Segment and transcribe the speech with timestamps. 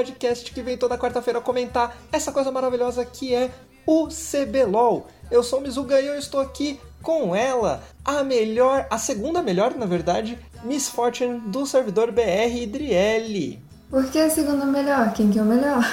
[0.00, 3.50] podcast que vem toda quarta-feira comentar essa coisa maravilhosa que é
[3.86, 5.06] o CBLOL.
[5.30, 9.74] Eu sou o Mizuga e eu estou aqui com ela, a melhor, a segunda melhor,
[9.74, 13.62] na verdade, Miss Fortune do servidor BR Idriele.
[13.90, 15.12] Por que a segunda melhor?
[15.12, 15.84] Quem que é o melhor?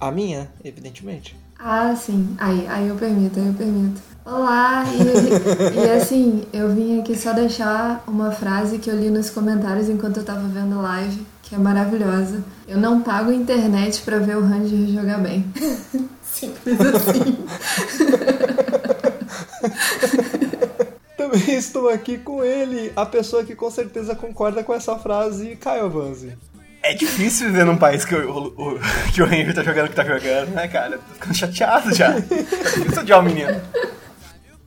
[0.00, 1.36] A minha, evidentemente.
[1.56, 2.34] Ah, sim.
[2.38, 4.02] Aí, aí eu permito, aí eu permito.
[4.24, 9.30] Olá, e, e assim, eu vim aqui só deixar uma frase que eu li nos
[9.30, 12.42] comentários enquanto eu tava vendo live, que é maravilhosa.
[12.66, 15.44] Eu não pago internet pra ver o Ranger jogar bem.
[16.22, 17.46] Simples assim.
[21.16, 25.90] Também estou aqui com ele, a pessoa que com certeza concorda com essa frase, Caio
[25.90, 26.36] Vanzi.
[26.82, 28.78] É difícil viver num país que o, o,
[29.14, 30.98] que o Ranger tá jogando o que tá jogando, né, cara?
[30.98, 32.18] Tô ficando chateado já.
[32.90, 33.58] Isso odiar o menino.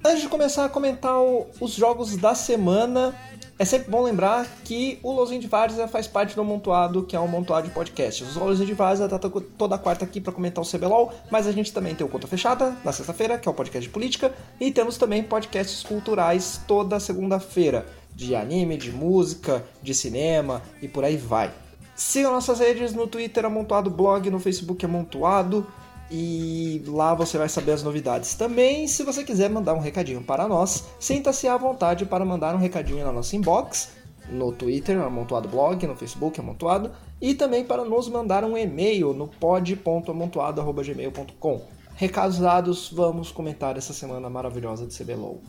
[0.03, 3.13] Antes de começar a comentar o, os jogos da semana,
[3.59, 7.19] é sempre bom lembrar que o Lozinho de Várzea faz parte do Amontoado, que é
[7.19, 8.35] um amontoado de podcasts.
[8.35, 9.19] O Lozinho de Várzea tá
[9.57, 12.77] toda quarta aqui para comentar o CBLOL, mas a gente também tem o Conta Fechada,
[12.85, 17.87] na sexta-feira, que é o podcast de política, e temos também podcasts culturais toda segunda-feira,
[18.13, 21.51] de anime, de música, de cinema e por aí vai.
[21.95, 25.65] Sigam nossas redes no Twitter Amontoado Blog, no Facebook Amontoado.
[26.09, 28.33] E lá você vai saber as novidades.
[28.35, 32.59] Também, se você quiser mandar um recadinho para nós, sinta-se à vontade para mandar um
[32.59, 33.89] recadinho na nossa inbox,
[34.29, 36.91] no Twitter, Amontoado Blog, no Facebook, Amontoado,
[37.21, 41.61] e também para nos mandar um e-mail no pod.amontoado.gmail.com.
[41.95, 45.41] Recados dados, vamos comentar essa semana maravilhosa de CBLOL.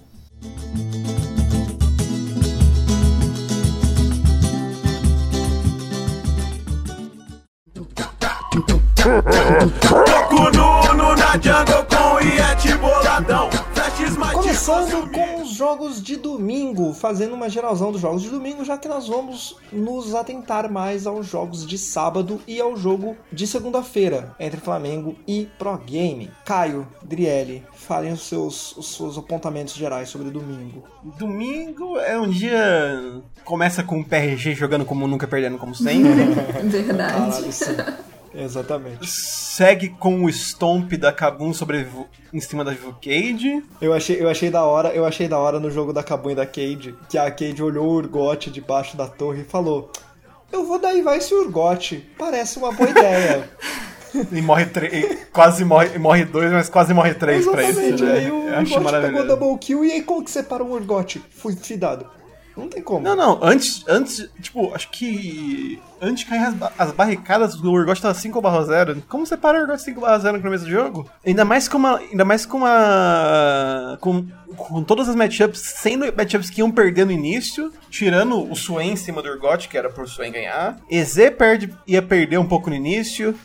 [8.98, 13.48] Toco Nuno na jungle com Iete boladão.
[14.32, 18.88] Começando com os jogos de domingo, fazendo uma geralzão dos jogos de domingo, já que
[18.88, 24.60] nós vamos nos atentar mais aos jogos de sábado e ao jogo de segunda-feira entre
[24.60, 26.30] Flamengo e Pro Game.
[26.44, 30.84] Caio, Drielli, falem os seus, os seus apontamentos gerais sobre domingo.
[31.16, 33.22] Domingo é um dia.
[33.44, 36.24] Começa com o PRG jogando como nunca, perdendo como sempre.
[36.68, 37.48] Verdade.
[37.58, 38.08] Caralho.
[38.34, 39.06] Exatamente.
[39.08, 41.86] Segue com o Stomp da Kabum sobre
[42.32, 43.62] em cima da Cade.
[43.80, 46.34] Eu achei, eu achei da hora, eu achei da hora no jogo da Kabum e
[46.34, 49.90] da Cade, que a Cade olhou o Urgot debaixo da torre e falou:
[50.52, 53.48] "Eu vou dar vai esse Urgot, parece uma boa ideia".
[54.32, 57.78] E morre três, quase morre, morre dois, mas quase morre três pra isso.
[57.78, 58.02] Exatamente.
[58.02, 58.12] Né?
[58.12, 59.26] Aí o Urgot pegou maravilhoso.
[59.26, 61.22] double kill e aí como que separa um Urgot?
[61.30, 62.06] Fui fidado.
[62.58, 63.00] Não tem como.
[63.00, 68.02] Não, não, antes, antes, tipo, acho que antes de cair as, as barricadas, o Urgot
[68.02, 69.02] tava 5 barra 0.
[69.08, 71.08] Como separa o Urgot 5 barra 0 no começo do jogo?
[71.24, 71.98] Ainda mais com uma.
[71.98, 73.96] Ainda mais com uma.
[74.00, 74.26] Com,
[74.56, 78.96] com todas as matchups, sendo matchups que iam perder no início, tirando o Swain em
[78.96, 80.76] cima do Urgot, que era pro Swain ganhar.
[80.90, 83.38] EZ perde, ia perder um pouco no início,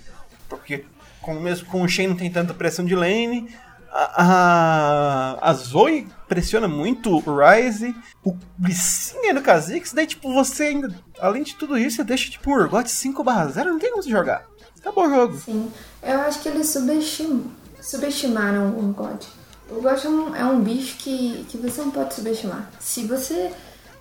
[0.49, 0.85] porque
[1.21, 3.47] com, mesmo com o Shen não tem tanta pressão de lane.
[3.95, 7.95] A, a, a Zoe pressiona muito o Ryze,
[8.25, 12.49] o Glissinha no Kha'Zix, daí tipo, você ainda, além de tudo isso, você deixa tipo
[12.49, 14.47] um Urgot 5 0 não tem como você jogar.
[14.79, 15.37] Acabou o jogo.
[15.37, 15.71] Sim.
[16.01, 17.51] Eu acho que eles subestim...
[17.79, 19.23] subestimaram o God.
[19.69, 22.69] O God é um, é um bicho que, que você não pode subestimar.
[22.79, 23.51] Se você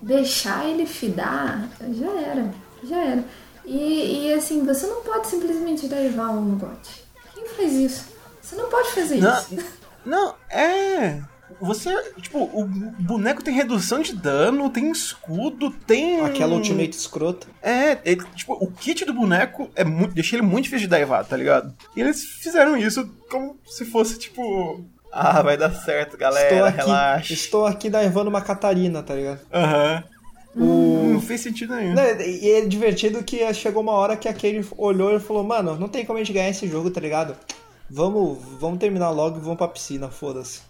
[0.01, 2.51] deixar ele fidar, já era.
[2.83, 3.23] Já era.
[3.63, 6.85] E, e assim, você não pode simplesmente derivar um God.
[7.33, 8.05] Quem faz isso?
[8.41, 9.55] Você não pode fazer Não, isso.
[10.05, 11.21] não, é.
[11.61, 16.21] Você, tipo, o boneco tem redução de dano, tem escudo, tem.
[16.21, 17.47] Aquela ultimate escrota.
[17.61, 21.23] É, ele- tipo, o kit do boneco é muito, deixa ele muito difícil de daivar,
[21.25, 21.73] tá ligado?
[21.95, 24.83] E eles fizeram isso como se fosse, tipo.
[25.11, 27.33] Ah, vai dar certo, galera, estou aqui, relaxa.
[27.33, 29.41] estou aqui daivando uma Catarina, tá ligado?
[29.53, 30.03] Aham.
[30.55, 31.93] Não fez sentido nenhum.
[31.95, 35.87] E é divertido que chegou uma hora que a Katie olhou e falou, mano, não
[35.87, 37.35] tem como a gente ganhar esse jogo, tá ligado?
[37.95, 40.61] Vamos, vamos terminar logo e vamos pra piscina, foda-se.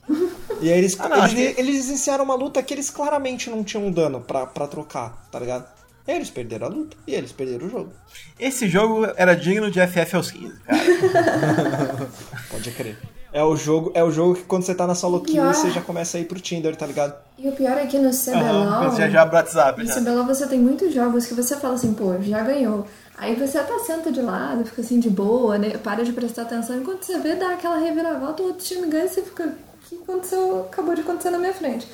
[0.59, 3.63] E aí eles, Ah, não, eles, que- eles iniciaram uma luta que eles claramente não
[3.63, 5.65] tinham dano pra, pra trocar, tá ligado?
[6.05, 7.93] E aí eles perderam a luta e eles perderam o jogo.
[8.37, 12.07] Esse jogo era digno de FF aos 15, cara.
[12.51, 12.97] Pode crer.
[13.31, 15.53] É o jogo, é o jogo que quando você tá na solo kill Pior.
[15.55, 17.15] você já começa a ir pro Tinder, tá ligado?
[17.39, 18.63] E o pior é que no CBLOL...
[18.63, 19.81] Aham, já já abre o WhatsApp.
[19.81, 19.95] No Já.
[20.01, 22.85] CBLOL você tem muitos jogos que você fala assim, pô, já ganhou.
[23.17, 25.77] Aí você até senta de lado, fica assim de boa, né?
[25.77, 26.77] Para de prestar atenção.
[26.77, 29.45] Enquanto você vê, dá aquela reviravolta, o outro time ganha e você fica.
[29.45, 30.61] O que aconteceu?
[30.61, 31.87] Acabou de acontecer na minha frente.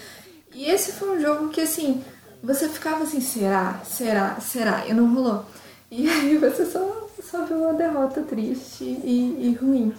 [0.54, 2.04] E esse foi um jogo que assim,
[2.42, 3.82] você ficava assim, será?
[3.84, 4.40] Será?
[4.40, 4.86] Será?
[4.88, 5.46] E não rolou.
[5.92, 9.94] E aí você só, só viu uma derrota triste e, e ruim.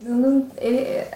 [0.00, 1.06] Não, não- ele-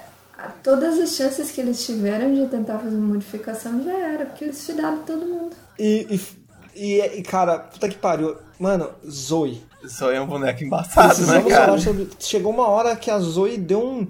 [0.62, 4.64] todas as chances que eles tiveram de tentar fazer uma modificação já era, porque eles
[4.64, 5.56] fidaram todo mundo.
[5.79, 6.20] E, e,
[6.76, 8.37] e, e, cara, puta que pariu.
[8.58, 9.62] Mano, Zoe.
[9.87, 11.78] Zoe é um boneco embaçado, né, cara?
[11.78, 12.08] Sobre...
[12.20, 14.06] Chegou uma hora que a Zoe deu um...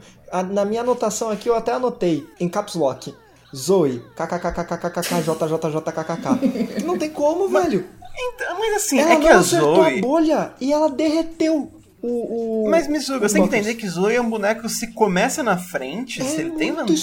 [0.53, 3.15] Na minha anotação aqui, eu até anotei, em caps lock.
[3.55, 6.83] Zoe, kkkkkkkjjjkkk.
[6.85, 7.87] Não tem como, mas, velho.
[8.19, 9.99] Então, mas assim, ela é que a acertou Zoe...
[9.99, 11.71] a bolha e ela derreteu
[12.07, 12.65] o.
[12.67, 15.57] o Mas, o você tem que entender que Zoe é um boneco se começa na
[15.59, 16.95] frente, se É ele tem vantagem.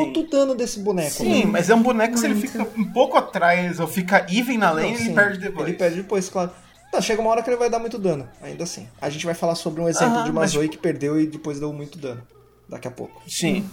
[0.00, 1.10] escroto o dano desse boneco.
[1.10, 1.52] Sim, mano.
[1.52, 4.88] mas é um boneco se ele fica um pouco atrás ou fica even na lane,
[4.88, 5.68] Não, ele sim, perde depois.
[5.68, 6.50] Ele perde depois, claro.
[6.92, 8.88] Não, chega uma hora que ele vai dar muito dano, ainda assim.
[9.00, 11.26] A gente vai falar sobre um exemplo Aham, de uma mas- Zoe que perdeu e
[11.26, 12.22] depois deu muito dano.
[12.68, 13.20] Daqui a pouco.
[13.28, 13.68] Sim.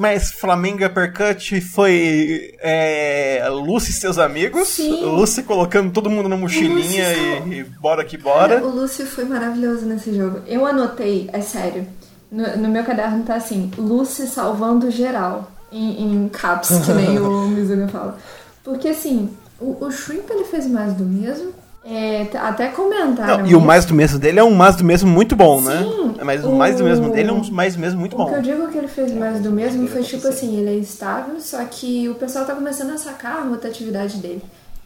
[0.00, 4.68] Mas Flamengo Uppercut foi é, Lucy e seus amigos.
[4.68, 5.04] Sim.
[5.04, 8.64] Lucy colocando todo mundo na mochilinha e, e bora que bora.
[8.64, 10.40] O Lúcio foi maravilhoso nesse jogo.
[10.46, 11.86] Eu anotei, é sério.
[12.32, 15.52] No, no meu caderno tá assim, Lucy salvando geral.
[15.70, 18.16] Em, em caps, que nem o Mizuga fala.
[18.64, 19.28] Porque assim,
[19.60, 21.52] o, o Shrimp ele fez mais do mesmo.
[21.82, 23.38] É, até comentaram.
[23.38, 25.78] Não, e o mais do mesmo dele é um mais do mesmo muito bom, né?
[25.82, 28.32] Sim, Mas o mais do mesmo dele é um mais do mesmo muito O que
[28.32, 28.42] eu bom.
[28.42, 32.06] digo que ele fez mais do mesmo foi tipo assim, ele é estável, só que
[32.08, 34.42] o pessoal tá começando a sacar a rotatividade dele.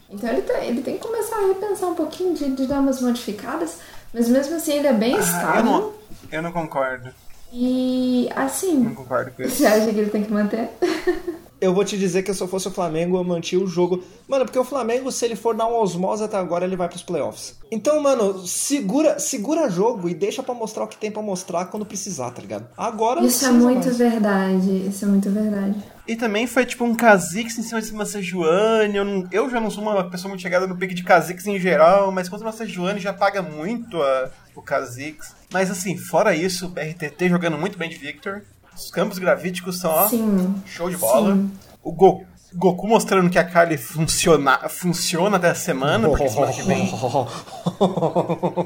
[0.08, 3.00] Então ele, tá- ele tem que começar a repensar um pouquinho de, de dar umas
[3.02, 3.79] modificadas,
[4.12, 5.64] mas mesmo assim ele é bem Ah, eu, estável.
[5.64, 5.93] não,
[6.31, 7.11] eu não concordo.
[7.52, 9.56] E Não assim, concordo com isso.
[9.56, 10.70] você acha que ele tem que manter?
[11.65, 14.05] Eu vou te dizer que se eu fosse o Flamengo, eu mantinha o jogo.
[14.29, 17.03] Mano, porque o Flamengo, se ele for dar um osmose até agora, ele vai pros
[17.03, 17.59] playoffs.
[17.73, 21.87] Então, mano, segura, segura jogo e deixa pra mostrar o que tem pra mostrar quando
[21.87, 22.67] precisar, tá ligado?
[22.77, 23.97] Agora Isso é muito mais.
[23.97, 25.75] verdade, isso é muito verdade.
[26.07, 28.97] E também foi tipo um Kha'Zix em cima de uma Sejuani.
[28.97, 31.59] Eu, não- eu já não sou uma pessoa muito chegada no pique de Kha'Zix em
[31.59, 35.35] geral, mas contra uma Sejuani já paga muito a- o Kha'Zix.
[35.51, 38.43] Mas assim, fora isso, o BRTT jogando muito bem de Victor.
[38.76, 40.55] Os campos gravíticos são, ó, Sim.
[40.67, 41.35] show de bola.
[41.35, 41.50] Sim.
[41.82, 42.25] O Go-
[42.56, 46.88] Goku mostrando que a Kali funciona, funciona até a semana, porque semana que vem.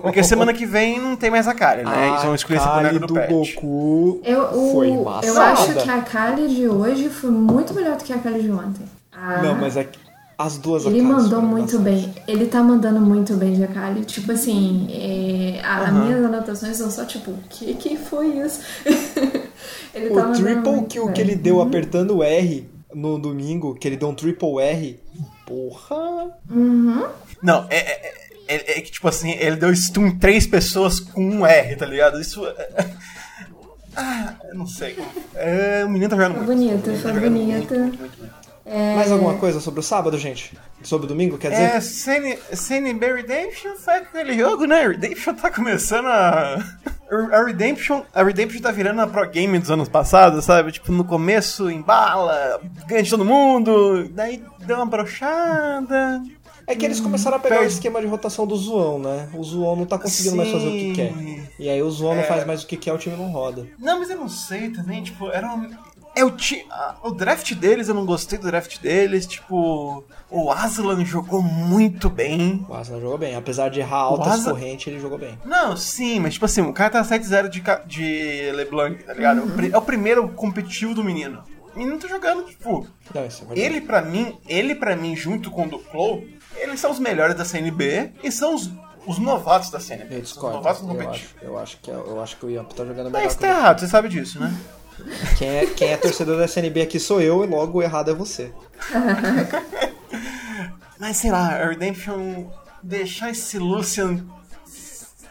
[0.03, 2.09] Porque semana que vem não tem mais a Kali, né?
[2.09, 3.15] Eles vão escolher esse boneco do, do.
[3.15, 5.43] Goku Eu, o- foi eu embaçada.
[5.53, 8.85] acho que a Kali de hoje foi muito melhor do que a Kali de ontem.
[9.13, 9.99] A- Não, mas é que
[10.39, 12.15] as duas Ele Akalis mandou muito bem.
[12.29, 14.05] Ele tá mandando muito bem de Akali.
[14.05, 18.61] Tipo assim, é, a- as minhas anotações são só tipo, o que que foi isso?
[19.93, 21.15] ele tá O mandando triple muito kill bem.
[21.15, 25.01] que ele deu apertando o R no domingo, que ele deu um triple R.
[25.45, 26.31] Porra!
[27.43, 28.15] Não, é, é,
[28.49, 31.85] é- é que, tipo assim, ele deu stun em três pessoas com um R, tá
[31.87, 32.21] ligado?
[32.21, 32.47] Isso.
[32.47, 32.87] é-
[34.01, 34.97] Ah, eu não sei.
[35.35, 36.71] É, o menino tá jogando Foi muito.
[36.71, 37.75] bonito, foi tá jogando bonito.
[37.75, 38.23] muito, muito,
[38.77, 38.97] muito.
[38.97, 40.57] Mais alguma coisa sobre o sábado, gente?
[40.83, 41.63] Sobre o domingo, quer dizer?
[41.63, 41.81] É,
[42.57, 44.87] CNB Redemption foi aquele jogo, né?
[44.87, 46.59] Redemption tá começando a.
[47.33, 50.73] A Redemption, a Redemption tá virando a Pro Game dos anos passados, sabe?
[50.73, 56.23] Tipo, no começo embala, ganha de todo mundo, daí deu uma brochada.
[56.67, 57.73] É que eles começaram a pegar o perde.
[57.73, 59.31] esquema de rotação do Zoão, né?
[59.33, 60.93] O Zoão não tá conseguindo mais fazer o que Sim.
[60.93, 61.15] quer.
[61.59, 62.27] E aí o Zoão não É.
[62.27, 63.67] faz mais o que quer, o time não roda.
[63.79, 65.67] Não, mas eu não sei também, tipo, era um...
[66.19, 66.67] É o, ti...
[67.03, 70.05] o draft deles, eu não gostei do draft deles, tipo...
[70.31, 72.67] O Aslan jogou muito bem.
[72.69, 73.35] O Aslan jogou bem.
[73.37, 75.39] Apesar de errar altas Aslan- correntes, ele jogou bem.
[75.45, 79.43] Não, sim, mas tipo assim, o cara tá 7-0 de, de LeBlanc, tá ligado?
[79.53, 81.43] Pri- É o primeiro competitivo do menino.
[81.75, 82.87] O menino tá jogando, tipo...
[83.15, 83.29] Não, é.
[83.55, 86.23] Ele pra mim, ele para mim, junto com o Duclo,
[86.57, 88.71] eles são os melhores da CNB e são os,
[89.07, 90.05] os novatos da CNB.
[90.07, 90.57] Eu São os discordo.
[90.57, 91.35] novatos do Eu competitivo.
[91.39, 93.81] acho, eu, acho que, eu acho que o Yamp tá jogando melhor Mas tá errado,
[93.81, 94.53] você sabe disso, né?
[95.37, 98.15] Quem é, quem é torcedor da SNB aqui sou eu, e logo o errado é
[98.15, 98.53] você.
[100.99, 102.47] Mas sei lá, a Redemption
[102.83, 104.25] deixar esse Lucian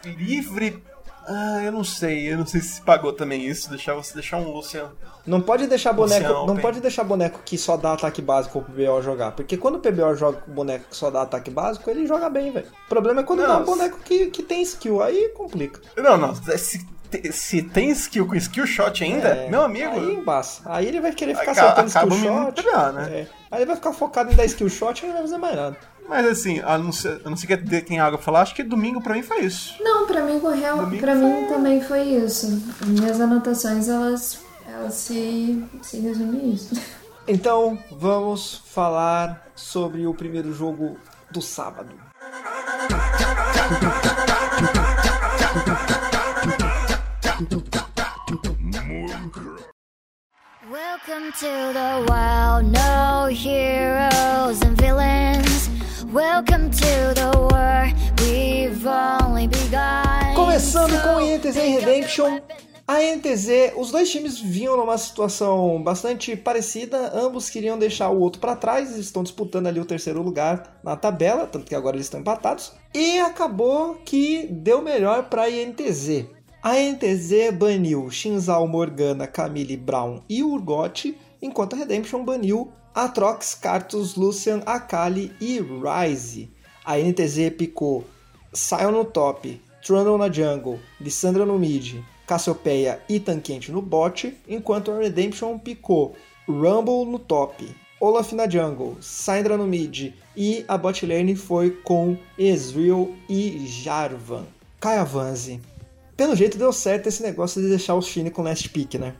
[0.04, 0.82] livre.
[1.26, 4.50] Ah, eu não sei, eu não sei se pagou também isso, deixar você deixar um
[4.50, 4.90] Lucian.
[5.26, 6.62] Não pode deixar boneco, Luciano, não bem.
[6.62, 10.14] pode deixar boneco que só dá ataque básico pro PBO jogar, porque quando o PBO
[10.16, 12.68] joga com boneco que só dá ataque básico, ele joga bem, velho.
[12.86, 15.82] O problema é quando Não, dá um boneco que, que tem skill, aí complica.
[15.98, 16.86] Não, não, se,
[17.32, 19.92] se tem skill com skill shot ainda, É, meu amigo.
[19.92, 20.62] Aí embaça.
[20.66, 22.92] Aí ele vai querer ficar Acaba- skill acaba menino shot.
[22.94, 23.20] Né?
[23.20, 23.26] É.
[23.50, 25.76] Aí ele vai ficar focado em dar skill shot e não vai fazer mais nada.
[26.08, 28.62] Mas assim, a não ser, a não ser que tem algo pra falar, acho que
[28.62, 29.74] domingo pra mim foi isso.
[29.82, 32.62] Não, pra mim, real, Domingo pra mim também foi isso.
[32.86, 36.74] Minhas anotações, elas, elas se, se resumem a isso.
[37.30, 40.96] Então, vamos falar sobre o primeiro jogo
[41.30, 41.90] do sábado.
[50.78, 55.68] Welcome to the wild, no heroes and villains.
[56.12, 57.92] Welcome to the war
[58.22, 60.36] we've only begun.
[60.36, 61.40] Começando com your
[61.80, 62.40] Redemption.
[62.86, 68.40] A NTZ, os dois times vinham numa situação bastante parecida, ambos queriam deixar o outro
[68.40, 72.06] para trás, eles estão disputando ali o terceiro lugar na tabela, tanto que agora eles
[72.06, 72.72] estão empatados.
[72.94, 76.37] E acabou que deu melhor para a INTZ.
[76.60, 84.16] A INTZ baniu Shinzal, Morgana, Camille Brown e Urgot, enquanto a Redemption baniu Atrox, Cartus,
[84.16, 86.50] Lucian, Akali e Ryze.
[86.84, 88.04] A NTZ picou
[88.52, 94.90] Sion no top, Trundle na jungle, Lissandra no mid, Cassiopeia e Tanquente no bot, enquanto
[94.90, 96.16] a Redemption picou
[96.48, 102.16] Rumble no top, Olaf na jungle, Syndra no mid e a bot lane foi com
[102.36, 104.44] Ezreal e Jarvan.
[104.80, 105.60] Kaia Vanzi.
[106.18, 109.14] Pelo jeito deu certo esse negócio de deixar o Shine com last pick, né?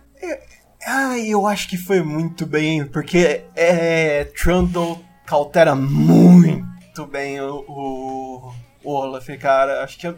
[0.86, 8.52] Ai, eu acho que foi muito bem, porque é, Trundle cautera muito bem o, o,
[8.84, 9.82] o Olaf, cara.
[9.84, 10.06] Acho que.
[10.08, 10.14] é-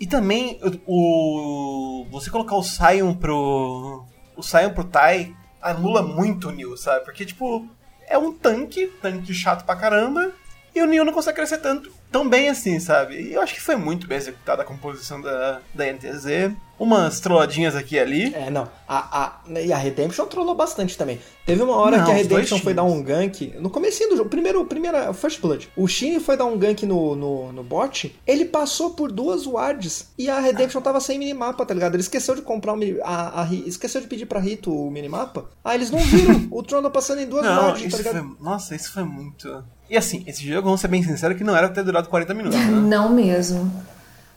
[0.00, 4.04] E também o, o- você colocar o Sion pro.
[4.36, 7.04] O Sion pro Tai anula muito o Neil, sabe?
[7.04, 7.68] Porque, tipo,
[8.08, 10.32] é um tanque, tanque chato pra caramba,
[10.74, 13.20] e o Neil não consegue crescer tanto, tão bem assim, sabe?
[13.20, 16.52] E eu acho que foi muito bem executada a composição da, da NTZ.
[16.78, 18.34] Umas trolladinhas aqui e ali.
[18.34, 18.68] É, não.
[18.88, 21.20] A, a, e a Redemption trollou bastante também.
[21.46, 23.54] Teve uma hora Não, que a Redemption foi dar um gank.
[23.60, 25.68] No comecinho do jogo, primeiro, primeira, First Blood.
[25.76, 28.18] O Shine foi dar um gank no, no, no bot.
[28.26, 31.94] Ele passou por duas wards e a Redemption tava sem minimapa, tá ligado?
[31.94, 35.44] Ele esqueceu de comprar o a, a, Ri- esqueceu de pedir pra Rito o minimapa.
[35.62, 38.18] Ah, eles não viram o Trundle passando em duas Não, wards, tá ligado?
[38.18, 39.62] foi, nossa, isso foi muito.
[39.92, 42.32] E assim, esse jogo, vamos ser bem sinceros, que não era pra ter durado 40
[42.32, 42.64] minutos, né?
[42.88, 43.70] Não mesmo.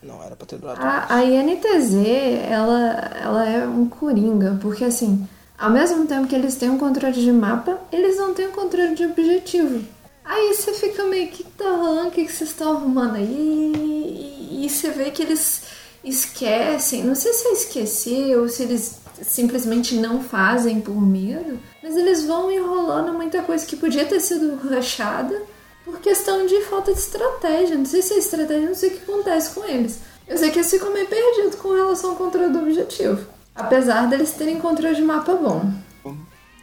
[0.04, 0.82] Não, era pra ter durado.
[0.82, 1.94] A, a INTZ,
[2.50, 5.26] ela, ela é um coringa, porque assim,
[5.58, 8.96] ao mesmo tempo que eles têm um controle de mapa, eles não têm um controle
[8.96, 9.82] de objetivo.
[10.26, 13.72] Aí você fica meio, que tá rolando, o que que vocês estão arrumando aí?
[14.52, 15.64] E, e você vê que eles
[16.04, 21.96] esquecem, não sei se é esquecer ou se eles simplesmente não fazem por medo, mas
[21.96, 25.42] eles vão enrolando muita coisa que podia ter sido rushada
[25.84, 27.78] por questão de falta de estratégia.
[27.78, 30.02] Não sei se é estratégia, não sei o que acontece com eles.
[30.28, 33.28] Eu sei que eles ficam meio perdidos com relação ao controle do objetivo.
[33.54, 35.72] Apesar deles terem controle de mapa bom.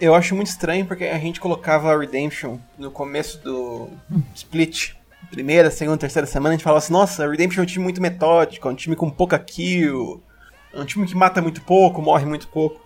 [0.00, 3.88] Eu acho muito estranho porque a gente colocava a Redemption no começo do
[4.35, 4.94] split.
[5.30, 8.02] Primeira, segunda, terceira semana, a gente falava assim, nossa, a Redemption é um time muito
[8.02, 10.21] metódico, é um time com pouca kill,
[10.75, 12.81] é um time que mata muito pouco, morre muito pouco.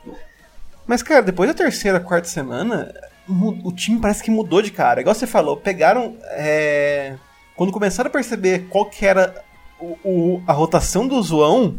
[0.87, 2.95] Mas, cara, depois da terceira, quarta semana,
[3.29, 5.01] o time parece que mudou de cara.
[5.01, 6.17] Igual você falou, pegaram.
[6.31, 7.15] é,
[7.57, 9.35] Quando começaram a perceber qual que era
[9.81, 11.77] o- o- a rotação do Zoão,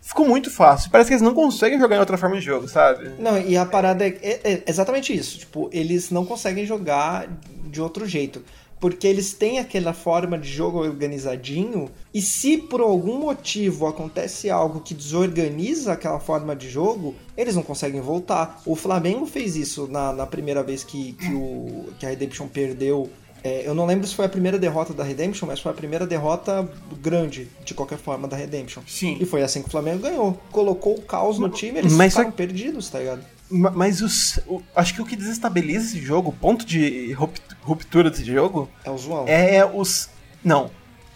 [0.00, 0.88] ficou muito fácil.
[0.90, 3.10] Parece que eles não conseguem jogar em outra forma de jogo, sabe?
[3.18, 5.38] Não, e a parada é, é- é exatamente isso.
[5.40, 7.26] Tipo, eles não conseguem jogar
[7.64, 8.40] de outro jeito.
[8.78, 14.80] Porque eles têm aquela forma de jogo organizadinho, e se por algum motivo acontece algo
[14.80, 18.60] que desorganiza aquela forma de jogo, eles não conseguem voltar.
[18.66, 23.10] O Flamengo fez isso na, na primeira vez que, que, o, que a Redemption perdeu.
[23.42, 26.06] É, eu não lembro se foi a primeira derrota da Redemption, mas foi a primeira
[26.06, 26.68] derrota
[27.00, 28.82] grande, de qualquer forma, da Redemption.
[28.86, 29.16] Sim.
[29.20, 30.36] E foi assim que o Flamengo ganhou.
[30.50, 33.24] Colocou o caos no time, eles Mas só- ficaram perdidos, tá ligado?
[33.50, 37.56] Ma- Mas os, o- acho que o que desestabiliza esse jogo, o ponto de rupt-
[37.62, 39.24] ruptura desse jogo, É o João.
[39.28, 40.08] é os.
[40.44, 40.70] Não,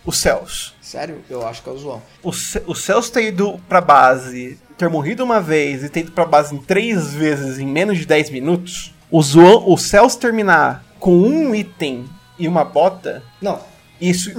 [0.04, 0.74] os céus.
[0.80, 1.22] Sério?
[1.28, 2.02] Eu acho que é o João.
[2.22, 6.12] O, Ce- o Celso ter ido pra base, ter morrido uma vez e ter ido
[6.12, 8.94] pra base em três vezes em menos de 10 minutos.
[9.10, 12.04] O, Zoan, o Celso terminar com um item
[12.38, 13.58] e uma bota, Não,
[14.00, 14.30] isso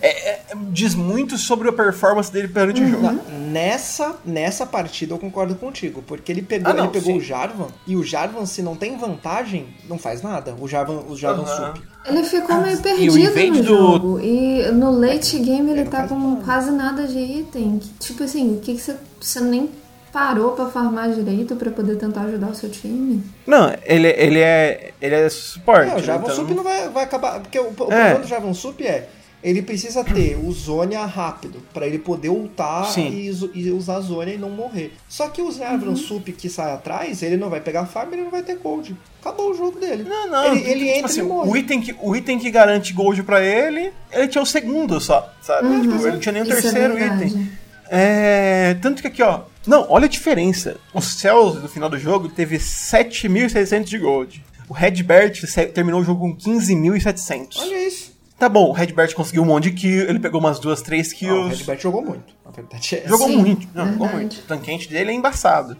[0.00, 3.02] é- é- diz muito sobre a performance dele perante o jogo.
[3.02, 7.18] na- nessa, nessa partida eu concordo contigo, porque ele pegou, Ah, não, ele pegou sim.
[7.18, 10.54] o Jarvan, e o Jarvan, se não tem vantagem, não faz nada.
[10.60, 11.74] O Jarvan, o Jarvan Aham.
[11.74, 11.82] sup.
[12.06, 14.20] Ele ficou meio e o perdido no do- jogo.
[14.20, 16.44] E no late game ele não tá faz com nada.
[16.44, 17.80] quase nada de item.
[17.98, 19.68] Tipo assim, o que, que você, você nem
[20.16, 23.22] parou pra farmar direito pra poder tentar ajudar o seu time?
[23.46, 24.92] Não, ele, ele é.
[24.98, 25.92] Ele é suporte.
[25.92, 27.38] É, o Jarvan então- sup não vai, vai acabar.
[27.40, 27.74] Porque o, o É.
[27.74, 29.10] problema do Jarvan sup é.
[29.44, 34.32] Ele precisa ter o Zônia rápido, pra ele poder ultar e, e usar a Zônia
[34.34, 34.92] e não morrer.
[35.06, 38.30] Só que o Jarvan sup que sai atrás, ele não vai pegar farm, ele não
[38.30, 38.96] vai ter gold.
[39.20, 40.02] Acabou o jogo dele.
[40.08, 40.46] Não, não.
[40.46, 41.50] Ele, tipo ele entra assim, e morre.
[41.50, 45.30] o, item que, o item que garante gold pra ele, ele tinha o segundo só,
[45.42, 45.68] sabe?
[45.82, 47.26] Tipo, ele não tinha nem o Isso é terceiro verdade.
[47.26, 47.48] item.
[47.90, 49.42] É, tanto que aqui, ó.
[49.66, 50.76] Não, olha a diferença.
[50.94, 54.44] O Cells, no final do jogo, teve 7.600 de gold.
[54.68, 55.40] O Redbert
[55.72, 57.56] terminou o jogo com 15.700.
[57.58, 58.16] Olha isso.
[58.38, 61.14] Tá bom, o Redbert conseguiu um monte de kill, ele pegou umas duas, três Ah,
[61.14, 61.48] o kills.
[61.56, 62.34] Redbert jogou muito.
[62.44, 63.66] Na verdade é Jogou Sim, muito.
[63.74, 64.34] Não, jogou muito.
[64.34, 65.76] O tanquente dele é embaçado.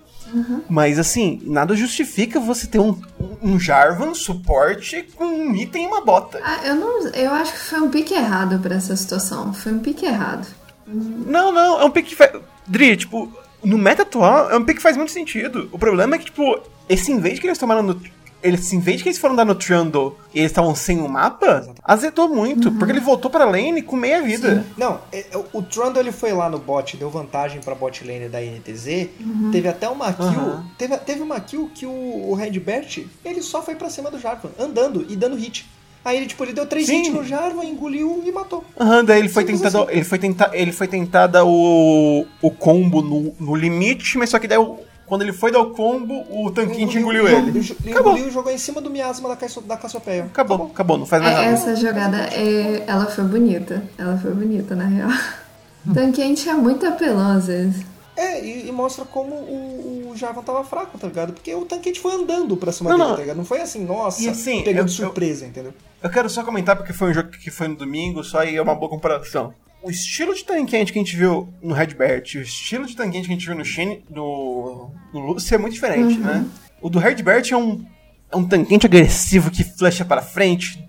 [0.69, 2.99] Mas assim, nada justifica você ter um,
[3.43, 6.41] um Jarvan suporte com um item e uma bota.
[6.43, 7.07] Ah, eu não.
[7.09, 9.53] Eu acho que foi um pique errado pra essa situação.
[9.53, 10.47] Foi um pique errado.
[10.87, 12.15] Não, não, é um pick.
[12.15, 12.33] fe-
[12.67, 15.69] Dri, tipo, no meta atual, é um pick que faz muito sentido.
[15.73, 18.01] O problema é que, tipo, esse invade que eles tomaram no.
[18.43, 21.75] Eles, em vez que eles foram dar no Trundle e eles estavam sem o mapa,
[21.83, 24.65] azedou muito, porque ele voltou pra lane com meia vida.
[24.77, 28.29] Não, é, é, o Trundle ele foi lá no bot, deu vantagem pra bot lane
[28.29, 29.09] da NTZ.
[29.51, 30.27] Teve até uma kill.
[30.29, 30.67] Aham.
[30.79, 31.91] Teve, teve uma kill que o,
[32.31, 35.67] o Redbert ele só foi pra cima do Jarvan, andando e dando hit.
[36.07, 38.63] Aí ele, tipo, ele deu três hits no Jarvan, engoliu e matou.
[38.79, 39.83] Aham, daí ele foi Simples tentado.
[39.85, 39.93] assim.
[39.93, 40.51] Ele foi tentar.
[40.55, 44.79] Ele foi tentar dar o, o combo no, no limite, mas só que daí o-
[45.05, 47.61] quando ele foi dar o combo, o tanquinho engoliu ele.
[47.91, 48.13] Acabou.
[48.13, 49.37] Engoliu e jogou em cima do miasma da,
[49.67, 50.25] da Cassiopeia.
[50.25, 51.51] Acabou, acabou, não faz mais É, nada.
[51.53, 53.83] essa jogada, é, ela foi bonita.
[53.99, 55.11] Ela foi bonita, na real.
[55.93, 57.85] Tanquente é muito apelão, às vezes.
[58.17, 61.33] É, e, e mostra como o, o Jarvan tava fraco, tá ligado?
[61.35, 63.15] Porque o Tanquete foi andando pra cima Não, dele, não.
[63.17, 63.37] tá ligado?
[63.37, 65.75] Não foi assim, nossa, E assim, pegou eu- surpresa, entendeu?
[66.03, 68.63] Eu quero só comentar porque foi um jogo que foi no domingo, só e é
[68.63, 69.53] uma boa comparação.
[69.83, 73.27] O estilo de tanquente que a gente viu no Redbert e o estilo de tanquente
[73.27, 76.45] que a gente viu no Shen, no, no Lucy é muito diferente, né?
[76.81, 77.85] O do Redbert é um,
[78.33, 80.83] é um tanquente agressivo que flecha para frente,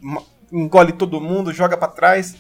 [0.52, 2.36] engole todo mundo, joga pra trás.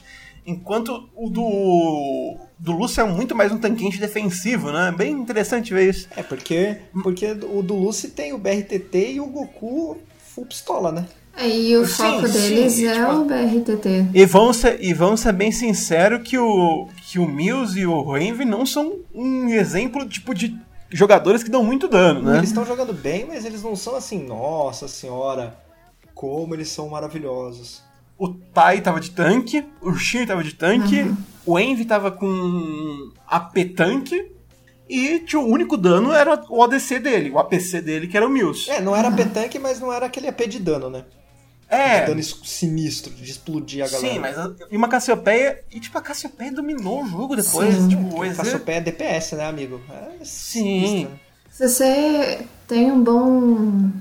[0.47, 4.93] Enquanto o do, do Lucy é muito mais um tanquente defensivo, né?
[4.97, 6.07] Bem interessante ver isso.
[6.15, 11.05] É, porque, porque o do Lucy tem o BRTT e o Goku full pistola, né?
[11.35, 14.07] Aí o Sim, foco sim, deles e, é tipo, o BRTT.
[14.13, 18.17] E vamos ser, e vamos ser bem sinceros que o, que o Mills e o
[18.17, 20.57] Envy não são um exemplo tipo de
[20.89, 22.37] jogadores que dão muito dano, né?
[22.37, 25.55] Eles estão jogando bem, mas eles não são assim, nossa senhora,
[26.15, 27.83] como eles são maravilhosos.
[28.17, 31.13] O Tai tava de tanque, o Shin tava de tanque,
[31.45, 34.31] o Envy tava com AP tanque
[34.89, 38.29] e tinha o único dano era o ADC dele, o APC dele que era o
[38.29, 38.69] Mills.
[38.71, 41.03] É, não era AP-tanque, mas não era aquele AP de dano, né?
[41.69, 44.13] É, De dano sinistro, de explodir a galera.
[44.13, 47.87] sim, mas a- e uma Cassiopeia, e tipo a Cassiopeia dominou o jogo depois, Sim.
[47.89, 49.81] tipo, o Cassiopeia é DPS, né, amigo?
[49.89, 50.79] É Sim.
[50.79, 51.19] sinistra, né?
[51.51, 53.91] Se você tem um bom.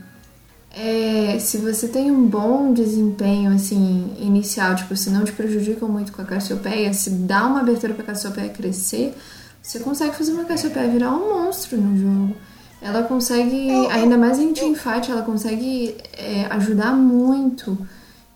[0.78, 6.12] É, se você tem um bom desempenho assim inicial, tipo, se não te prejudicam muito
[6.12, 9.16] com a Cassiopeia, se dá uma abertura pra Cassiopeia crescer,
[9.62, 12.36] você consegue fazer uma Cassiopeia virar um monstro no jogo.
[12.82, 17.78] Ela consegue, ainda mais em teamfight, ela consegue é, ajudar muito.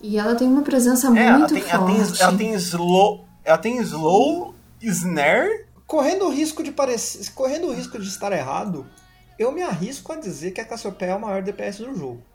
[0.01, 2.23] E ela tem uma presença É, ela muito tem, ela, tem, forte.
[2.23, 3.25] ela tem slow.
[3.45, 5.65] Ela tem slow, snare.
[5.85, 8.83] Correndo o risco de parecer, correndo o risco de estar errado,
[9.37, 12.30] eu me arrisco a dizer que a Cassiopeia é o maior DPS do jogo.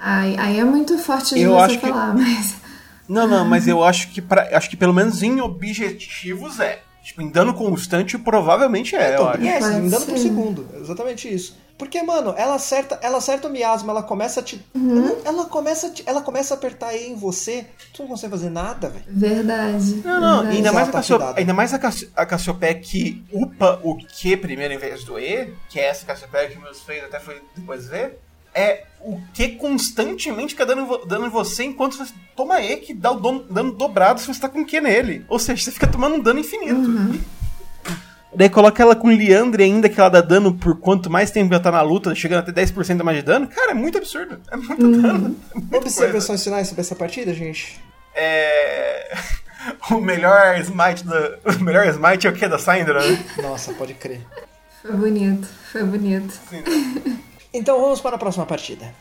[0.00, 2.54] Aí, aí é muito forte de Eu você acho que- falar, mas.
[3.08, 6.82] Não, não, mas eu acho que pra, acho que pelo menos em objetivos é.
[7.02, 9.46] Tipo, em dano constante provavelmente é, eu Então, acho.
[9.46, 10.68] é, Pode andando por segundo.
[10.78, 11.56] Exatamente isso.
[11.78, 14.62] Porque, mano, ela acerta, ela acerta o miasma, ela começa a te.
[14.74, 15.06] Uhum.
[15.06, 18.30] Ela, ela começa a te- ela começa a apertar E em você, tu não consegue
[18.32, 19.04] fazer nada, velho.
[19.08, 19.94] Verdade.
[20.04, 20.56] Não, não, verdade.
[20.58, 21.38] ainda mais, a Exato, Cassio, cuidado.
[21.38, 25.54] ainda mais a, Cassi- a Cassiopeia que upa o Q primeiro em vez do E,
[25.70, 28.18] que é essa Cassiopeia que o meus fez até foi depois ver,
[28.54, 33.12] é o Q constantemente fica dando, dano em você enquanto você toma E, que dá
[33.12, 35.24] o dano, dano dobrado se você tá com Q nele.
[35.28, 37.18] Ou seja, você fica tomando um dano infinito.
[38.34, 41.62] Daí coloca ela com Liandre ainda, que ela dá dano por quanto mais tempo ela
[41.62, 43.48] tá na luta, chegando até 10% a mais de dano.
[43.48, 44.38] Cara, é muito absurdo.
[44.50, 45.36] É muito dano.
[45.72, 47.80] É os sinais sobre essa partida, gente.
[48.14, 49.16] É...
[49.90, 51.38] O melhor smite da...
[51.44, 53.22] O melhor smite é o que da Syndra, né?
[53.42, 54.20] Nossa, pode crer.
[54.80, 56.32] Foi bonito, foi bonito.
[57.52, 58.94] Então vamos para a próxima partida.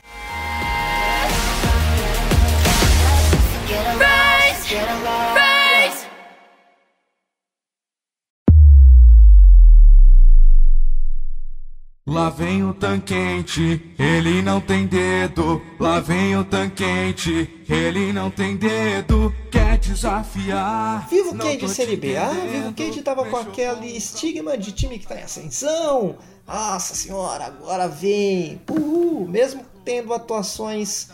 [12.09, 15.61] Lá vem o tanquente, ele não tem dedo.
[15.77, 19.35] Lá vem o tanquente, ele não tem dedo.
[19.51, 21.05] Quer desafiar?
[21.09, 22.15] Vivo te Série B.
[22.15, 22.73] Ah, Vivo.
[22.73, 26.17] Cade tava com aquele estigma de time que tá em ascensão.
[26.47, 28.61] Nossa senhora, agora vem.
[28.71, 29.27] Uhul.
[29.27, 31.09] Mesmo tendo atuações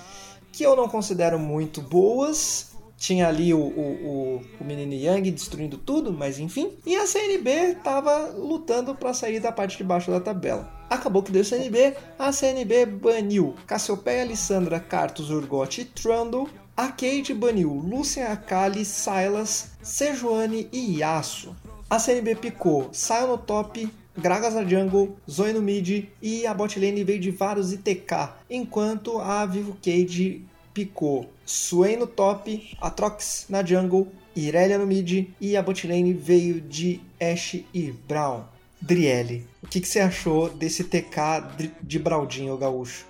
[0.51, 2.71] que eu não considero muito boas.
[2.95, 6.71] Tinha ali o, o, o, o menino Yang destruindo tudo, mas enfim.
[6.85, 10.82] E a CNB tava lutando pra sair da parte de baixo da tabela.
[10.93, 16.47] Acabou que deu CNB, a CNB baniu Cassiopeia, Alessandra, Cartus, Urgot e Trundle.
[16.77, 21.55] A Cade baniu Lucian, Akali, Silas, Sejuani e Yasuo.
[21.89, 26.79] A CNB picou Sion no top, Gragas na jungle, Zoe no mid e a bot
[26.79, 33.47] lane veio de Varus e TK, enquanto a Vivo Cage picou Swain no top, Atrox
[33.49, 38.52] na jungle, Irelia no mid e a bot lane veio de Ashe e Brown.
[38.85, 41.41] Driele, o que, que você achou desse TK
[41.81, 43.05] de- Braudinho gaúcho?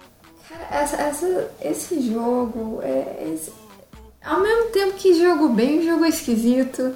[0.69, 3.31] Essa, essa- esse jogo é.
[3.33, 3.51] esse-
[4.23, 6.93] ao mesmo tempo que jogo bem, jogo esquisito.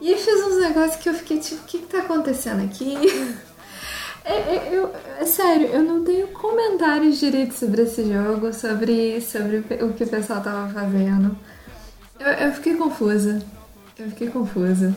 [0.00, 2.96] E fez uns negócios que eu fiquei tipo, o que, que tá acontecendo aqui?
[4.26, 9.58] É, é, eu- é sério, eu não tenho comentários direitos sobre esse jogo, sobre, sobre
[9.58, 11.36] o que o pessoal tava fazendo.
[12.18, 13.42] Eu, eu fiquei confusa.
[13.98, 14.94] Eu fiquei confusa.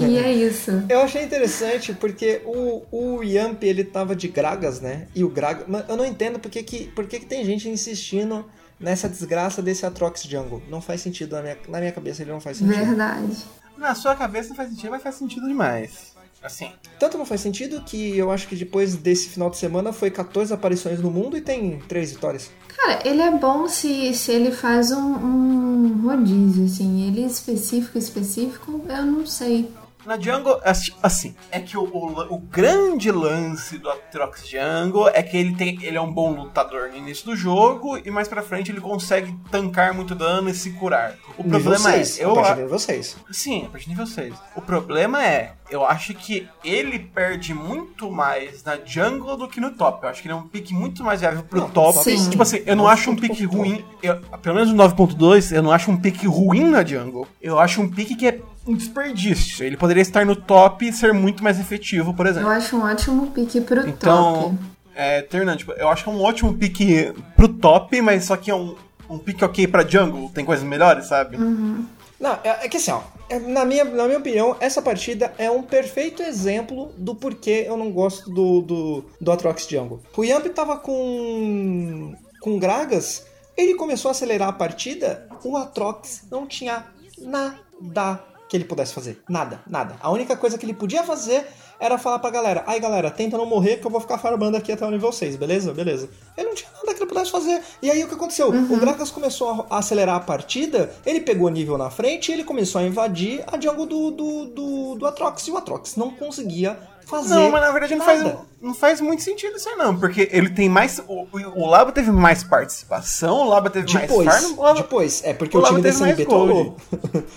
[0.00, 0.70] E é isso.
[0.88, 5.06] Eu achei interessante porque o, o Yamp ele tava de Gragas, né?
[5.14, 5.64] E o Gragas.
[5.68, 8.44] Mas eu não entendo porque que, por que que tem gente insistindo
[8.78, 10.62] nessa desgraça desse Atrox Jungle.
[10.68, 12.76] Não faz sentido na minha, na minha cabeça, ele não faz sentido.
[12.76, 13.44] Verdade.
[13.76, 16.16] Na sua cabeça não faz sentido, mas faz sentido demais.
[16.42, 20.10] Assim, Tanto não faz sentido que eu acho que depois desse final de semana foi
[20.10, 22.50] 14 aparições no mundo e tem 3 vitórias.
[22.76, 27.06] Cara, ele é bom se, se ele faz um, um rodízio, assim.
[27.06, 29.68] Ele específico, específico, eu não sei.
[30.08, 30.58] Na Jungle,
[31.02, 35.78] assim, é que o, o, o grande lance do Atrox Jungle é que ele, tem,
[35.84, 39.36] ele é um bom lutador no início do jogo e mais pra frente ele consegue
[39.50, 41.12] tancar muito dano e se curar.
[41.36, 43.16] O Nível problema 6, é, a eu, partir a- do nível 6.
[43.30, 44.34] Sim, a partir do nível 6.
[44.56, 49.72] O problema é, eu acho que ele perde muito mais na jungle do que no
[49.72, 50.04] top.
[50.04, 52.02] Eu acho que ele é um pique muito mais viável pro Não, top.
[52.02, 52.30] sim.
[52.30, 53.84] Tipo assim, eu não acho um ponto, ruim.
[54.02, 57.28] eu- pelo menos no 9.2, eu não acho um pique ruim na jungle.
[57.42, 59.64] Eu acho um pique que é um desperdício.
[59.64, 62.50] Ele poderia estar no top e ser muito mais efetivo, por Eu exemplo.
[62.50, 64.56] acho um ótimo pique pro Então, top.
[64.94, 68.50] é, Ternan, tipo, eu acho que é um ótimo pique pro top, mas só que
[68.50, 68.76] é um,
[69.08, 70.30] um pique ok pra jungle.
[70.34, 71.36] Tem coisas melhores, sabe?
[71.38, 73.00] Não, é, é que assim, ó,
[73.30, 77.76] é- na, minha, na minha opinião, essa partida é um perfeito exemplo do porquê eu
[77.76, 80.00] não gosto do, do, do Atrox Jungle.
[80.16, 83.24] O Yamp tava com, com Gragas,
[83.56, 86.84] ele começou a acelerar a partida, o Atrox não tinha
[87.18, 89.22] nada que ele pudesse fazer.
[89.28, 89.96] Nada, nada.
[90.00, 91.46] A única coisa que ele podia fazer
[91.78, 94.72] era falar pra galera, ai galera, tenta não morrer que eu vou ficar farmando aqui
[94.72, 95.72] até o nível 6, beleza?
[95.72, 96.08] Beleza.
[96.36, 97.62] Ele não tinha nada que ele pudesse fazer.
[97.80, 98.48] E aí o que aconteceu?
[98.48, 102.80] O Gragas começou a acelerar a partida, ele pegou nível na frente e ele começou
[102.80, 105.46] a invadir a jungle do, do, do, do Atrox.
[105.46, 106.76] E o Atrox não conseguia
[107.08, 109.98] fazer Não, mas na verdade não faz, não faz muito sentido isso aí, não.
[109.98, 111.00] Porque ele tem mais.
[111.08, 114.58] O, o Laba teve mais participação, o Laba teve Depois, mais farm.
[114.58, 115.22] Laba, depois.
[115.24, 116.74] É porque o o, time Lava da teve mais CNB gold.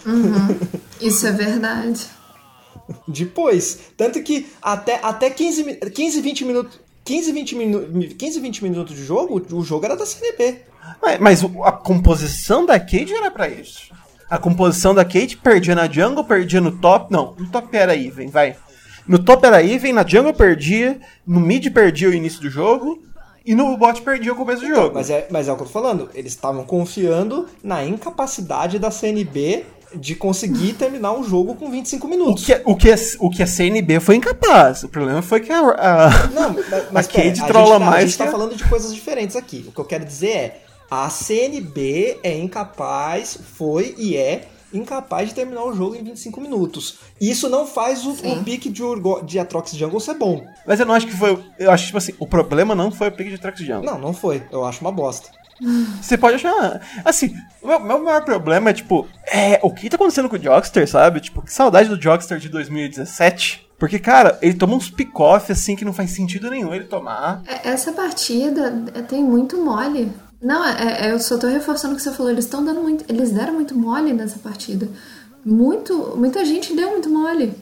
[0.05, 0.49] trollou.
[0.99, 2.05] Isso é verdade.
[3.07, 3.79] Depois.
[3.95, 6.79] Tanto que até, até 15, mi- 15, 20 minutos.
[7.03, 8.13] 15, 20 minutos.
[8.13, 10.61] 15, 20 minutos de jogo, o jogo era da CNB.
[11.01, 13.91] Mas, mas a composição da Kate era pra isso.
[14.29, 17.11] A composição da Kate perdia na jungle, perdia no top.
[17.11, 18.55] Não, no top era even, vai.
[19.07, 23.01] No top era even, na jungle perdia, no mid perdia o início do jogo,
[23.45, 24.93] e no bot perdia o começo do jogo.
[24.93, 26.09] Mas é, mas é o que eu tô falando.
[26.13, 32.09] Eles estavam confiando na incapacidade da CNB de conseguir terminar um jogo com 25 O
[32.09, 32.45] minutos.
[32.45, 34.83] que, o, que a, o que a CNB foi incapaz.
[34.83, 35.59] O problema foi que a.
[35.59, 36.55] a- Não,
[36.93, 38.55] mas, A pera, Cade a trolla gente tá, A mais gente tá que a- falando
[38.55, 39.65] de coisas diferentes aqui.
[39.67, 45.35] O que eu quero dizer é, a CNB é incapaz, foi e é incapaz de
[45.35, 46.99] terminar o jogo em 25 minutos.
[47.19, 50.45] Isso não faz o, o pique de, Urgo, de Atrox Jungle ser bom.
[50.65, 51.37] Mas eu não acho que foi.
[51.59, 53.83] Eu acho, tipo assim, o problema não foi o pick de Trax Jungle.
[53.83, 54.43] Não, não foi.
[54.51, 55.29] Eu acho uma bosta.
[56.01, 56.81] Você pode achar.
[57.05, 60.41] Assim, o meu, meu maior problema é, tipo, é o que tá acontecendo com o
[60.41, 61.19] Jogster, sabe?
[61.19, 63.69] Tipo, que saudade do Jogster de 2017.
[63.77, 67.41] Porque, cara, ele toma uns pick-off, assim, que não faz sentido nenhum ele tomar.
[67.47, 70.11] É- Essa partida é- tem muito mole.
[70.41, 72.31] Não, é, é- eu só tô reforçando o que você falou.
[72.31, 73.05] Eles estão dando muito.
[73.07, 74.87] Eles deram muito mole nessa partida.
[75.45, 76.15] Muito.
[76.17, 77.53] Muita gente deu muito mole.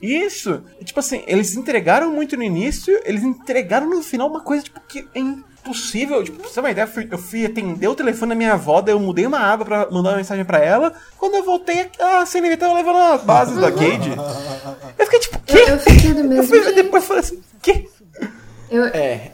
[0.00, 0.62] Isso!
[0.84, 5.06] Tipo assim, eles entregaram muito no início, eles entregaram no final uma coisa, tipo, que
[5.14, 6.24] é impossível.
[6.24, 8.54] Tipo, pra você ter uma ideia, eu fui, eu fui atender o telefone da minha
[8.54, 10.94] avó, daí eu mudei uma aba pra mandar uma mensagem pra ela.
[11.18, 14.10] Quando eu voltei, a CNV tava levando as bases da Cade.
[14.98, 15.64] Eu fiquei tipo, Eu, quê?
[15.72, 16.74] eu fiquei do Eu mesmo fui, jeito.
[16.76, 17.88] depois eu falei assim, quê?
[18.70, 19.32] Eu, É.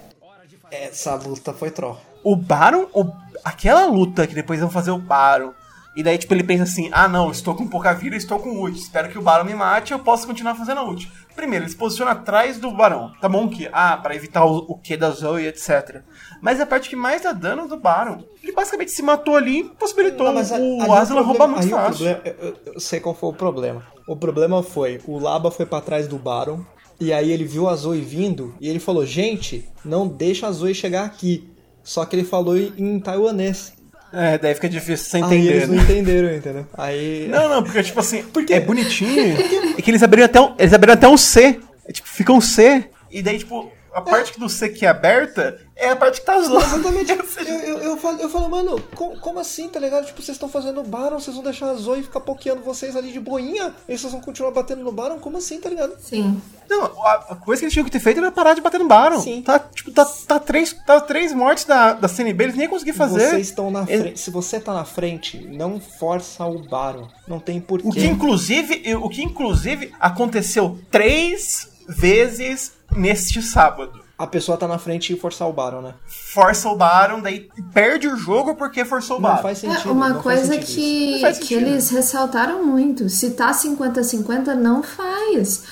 [0.85, 1.99] Essa luta foi troll.
[2.23, 3.11] O Baron, o-
[3.45, 5.53] aquela luta que depois vão fazer o Baron.
[5.97, 8.79] E daí, tipo, ele pensa assim: ah, não, estou com pouca vida, estou com ult.
[8.79, 11.11] Espero que o Baron me mate eu posso continuar fazendo a ult.
[11.35, 13.12] Primeiro, ele se posiciona atrás do Barão.
[13.21, 16.03] Tá bom que, ah, pra evitar o, o Q da Zoe, etc.
[16.43, 18.23] Mas a parte que mais dá dano do Baron.
[18.43, 21.95] Ele basicamente se matou ali e possibilitou Não, o aí Aslan roubar muito o fácil.
[21.97, 23.83] problema- eu, eu- eu sei qual foi o problema.
[24.07, 26.61] O problema foi, o Laba foi pra trás do Baron,
[26.99, 30.75] e aí ele viu a Zoe vindo, e ele falou, gente, não deixa a Zoe
[30.75, 31.49] chegar aqui.
[31.85, 33.73] Só que ele falou em taiwanês.
[34.13, 35.53] É, daí fica difícil você Aí entender.
[35.53, 35.83] eles não né?
[35.83, 36.67] entenderam, entendeu?
[36.75, 37.29] Aí...
[37.29, 39.37] Não, não, porque, tipo assim, é bonitinho.
[39.77, 41.61] e que eles abriram até um, eles abriram até um C.
[41.87, 42.85] É, tipo, fica um C.
[43.11, 46.41] E daí, tipo, a parte do C que é aberta é a parte que tá
[46.41, 46.65] zoando.
[46.65, 47.12] Exatamente.
[47.47, 50.07] Eu, eu, eu, falo, eu falo, mano, como, como assim, tá ligado?
[50.07, 53.21] Tipo, vocês estão fazendo Baron, vocês vão deixar a Zoe ficar pokeando vocês ali de
[53.21, 55.19] boinha, e vocês vão continuar batendo no Baron?
[55.19, 55.97] Como assim, tá ligado?
[56.01, 56.41] sim.
[56.69, 58.89] Não, a, a coisa que eles tinham que ter feito era parar de bater no
[58.89, 59.21] Baron.
[59.21, 59.43] Sim.
[59.43, 62.95] Tá, tipo, tá, tá, três, tá três mortes da, da CNB, eles nem iam conseguir
[62.95, 63.31] fazer.
[63.31, 64.19] Vocês estão na frente.
[64.19, 67.09] Se você tá na frente, não força o Baron.
[67.29, 67.87] Não tem porquê.
[67.87, 74.06] O que inclusive, o que inclusive aconteceu três vezes neste sábado.
[74.19, 75.93] A pessoa tá na frente e forçar o Baron, né?
[76.33, 79.43] Força o Baron, daí perde o jogo porque forçou o Não Baron.
[79.43, 79.89] faz sentido.
[79.91, 80.75] É, uma não faz coisa sentido isso.
[80.75, 81.67] que, Não faz que sentido.
[81.69, 83.11] eles ressaltaram muito.
[83.11, 85.65] Se tá 50-50, não faz.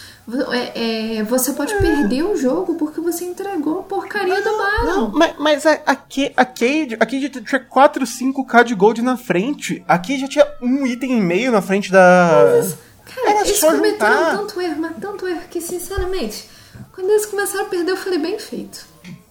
[0.53, 4.85] É- é, você pode perder o jogo porque você entregou a porcaria do Baron.
[4.85, 5.97] Não, mas, mas a, a, a
[6.45, 9.83] Cade, a Cade tinha 4, 5k de gold na frente.
[9.89, 12.31] A Cade já tinha um item e meio na frente da.
[13.07, 14.37] Cara, Era eles só cometeram juntar.
[14.39, 16.49] tanto erro, mas tanto erro que, sinceramente,
[16.95, 18.87] quando eles começaram a perder, eu falei, bem feito.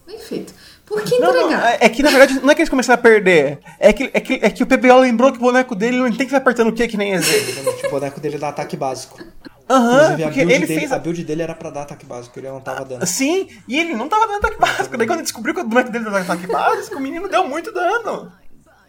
[0.06, 0.52] Bem feito.
[0.84, 1.72] Por que Não, não, entregar?
[1.80, 3.58] é é que na verdade não é que eles começaram a perder.
[3.80, 6.18] É que, é que, é que o PBO lembrou que o boneco dele não tem
[6.18, 7.12] que ficar apertando o Q que nem.
[7.14, 9.18] Exatamente, O boneco dele dá ataque básico.
[9.70, 10.98] Aham, a porque build, ele dele, fez a a.
[10.98, 13.06] build dele era pra dar ataque básico, ele não tava dando.
[13.06, 14.98] Sim, e ele não tava dando ataque básico.
[14.98, 17.72] Daí quando ele descobriu que o boneco dele dava ataque básico, o menino deu muito
[17.72, 18.30] dano.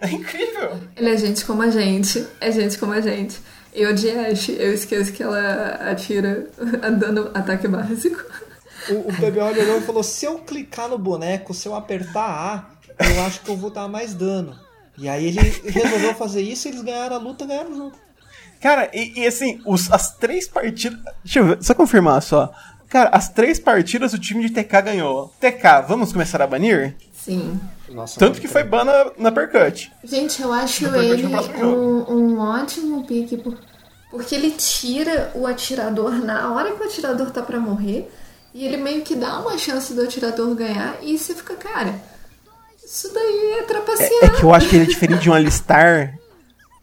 [0.01, 0.77] É incrível.
[0.97, 2.27] Ele é gente como a gente.
[2.41, 3.39] É gente como a gente.
[3.73, 6.49] Eu de Ashe, eu esqueço que ela atira
[6.99, 8.21] dando ataque básico.
[8.89, 12.69] O, o PBO olhou e falou: se eu clicar no boneco, se eu apertar
[12.99, 14.57] A, eu acho que eu vou dar mais dano.
[14.97, 17.95] E aí ele resolveu fazer isso, eles ganharam a luta, ganharam o jogo.
[18.61, 20.97] Cara, e, e assim, os, as três partidas.
[21.23, 22.51] Deixa eu ver, só confirmar só.
[22.87, 25.33] Cara, as três partidas o time de TK ganhou.
[25.39, 26.95] TK, vamos começar a banir?
[27.11, 27.59] Sim.
[27.89, 29.91] Nossa, Tanto que foi ban na, na Percut.
[30.03, 31.27] Gente, eu acho Depois ele
[31.63, 33.57] um, um ótimo pique, por-
[34.09, 38.09] porque ele tira o atirador na hora que o atirador tá pra morrer,
[38.55, 41.93] e ele meio que dá uma chance do atirador ganhar, e você fica, cara,
[42.85, 44.23] isso daí é trapacear.
[44.23, 46.17] É que eu acho que ele é diferente de um Alistar.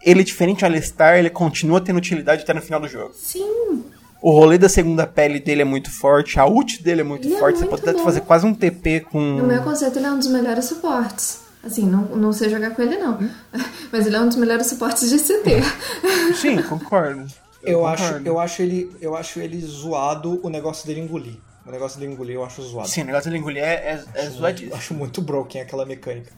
[0.05, 3.13] Ele é diferente de um Alistar, ele continua tendo utilidade até no final do jogo.
[3.15, 3.85] Sim,
[4.21, 7.37] O rolê da segunda pele dele é muito forte, a ult dele é muito Ele
[7.37, 8.05] é forte, você muito pode bom.
[8.05, 9.19] fazer quase um TP com.
[9.19, 11.41] no meu conceito ele é um dos melhores suportes.
[11.65, 13.19] Assim, não, não sei jogar com ele não,
[13.91, 15.63] mas ele é um dos melhores suportes de CT.
[16.37, 17.27] Sim, concordo.
[17.63, 18.27] Eu acho, concordo.
[18.29, 21.37] eu, acho ele, eu acho ele zoado o negócio dele engolir.
[21.67, 22.89] O negócio dele engolir eu acho zoado.
[22.89, 24.75] Sim, o negócio dele engolir é, é, é Eu zoadíssimo.
[24.75, 26.33] acho muito broken aquela mecânica.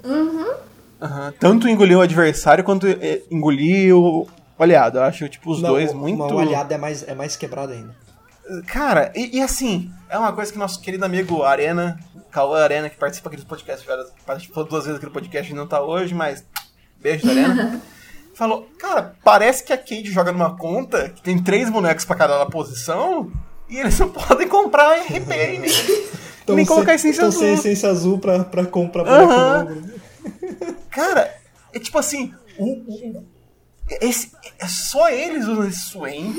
[1.01, 1.33] Aham.
[1.39, 4.99] Tanto engolir o adversário quanto é, engolir o o aliado.
[4.99, 6.23] Eu acho, tipo, os Não, dois o- muito.
[6.23, 7.95] O aliado é mais, é mais quebrado ainda.
[8.67, 11.99] Cara, e, e assim, é uma coisa que nosso querido amigo Arena,
[12.31, 15.57] Cauã Arena, que participa aqui do podcast, já participou duas vezes aqui do podcast e
[15.57, 16.45] não tá hoje, mas
[17.01, 17.81] beijo, Arena.
[18.37, 22.45] falou, cara, parece que a Cade joga numa conta que tem três bonecos pra cada
[22.47, 23.33] posição
[23.69, 27.41] e eles não podem comprar RP e nem, nem colocar essência Então azul.
[27.43, 29.83] sem essência azul pra, pra comprar novo.
[30.91, 31.35] Cara,
[31.73, 33.25] é tipo assim, o, o-
[34.01, 36.35] esse, é só eles usam esse Swain.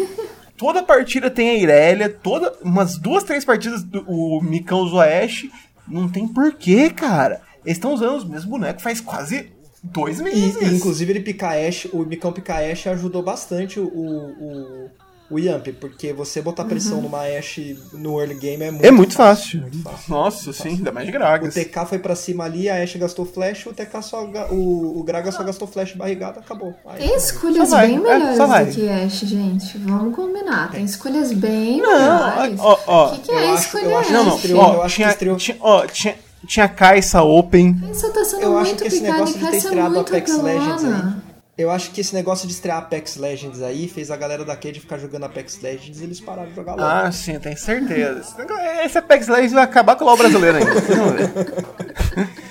[0.57, 5.01] Toda partida tem a Irelia, toda, umas duas, três partidas do, o Micão usa o
[5.01, 5.51] Ashe.
[5.87, 7.41] Não tem porquê, cara.
[7.63, 9.51] Eles estão usando os mesmos bonecos faz quase
[9.83, 10.61] dois E, meses.
[10.61, 14.89] e, inclusive ele picar Ash, o Micão picar Ash ajudou bastante o, o,
[15.29, 17.59] o Yamp, porque você botar pressão numa Ash
[17.93, 19.61] no early game é muito é muito fácil.
[19.61, 20.03] Muito fácil.
[20.13, 21.53] Nossa, sim, ainda mais de O Gragas.
[21.53, 24.23] TK foi pra cima ali, a Ashe gastou flash, o TK só.
[24.51, 26.75] O, o Graga só gastou flash barrigado, acabou.
[26.85, 28.65] Aí, Tem escolhas Só vai, bem é, melhores vai.
[28.65, 29.77] do que Ashe, gente.
[29.79, 30.69] Vamos combinar.
[30.71, 31.91] Tem escolhas bem Não,
[32.35, 32.59] melhores.
[32.59, 34.37] ó, ó, O que, que eu é acho- escolher eu acho- Não, não, Ashe?
[34.45, 35.37] Estreou, eu ó, acho que tinha, estreou.
[35.37, 36.15] tinha, ó, tinha,
[36.47, 37.75] tinha Kai'Sa Open.
[37.91, 40.37] Isso tá sendo Eu acho muito que esse negócio de ter ser estreado muito Apex
[40.41, 41.24] Legends aí.
[41.57, 44.81] Eu acho que esse negócio de estrear Apex Legends aí fez a galera da Cade
[44.81, 46.83] ficar jogando Apex Legends e eles pararam de jogar logo.
[46.85, 48.19] Ah, sim, tenho certeza.
[48.19, 50.71] Esse negócio- Esse Apex Legends vai acabar com o LoL brasileiro ainda.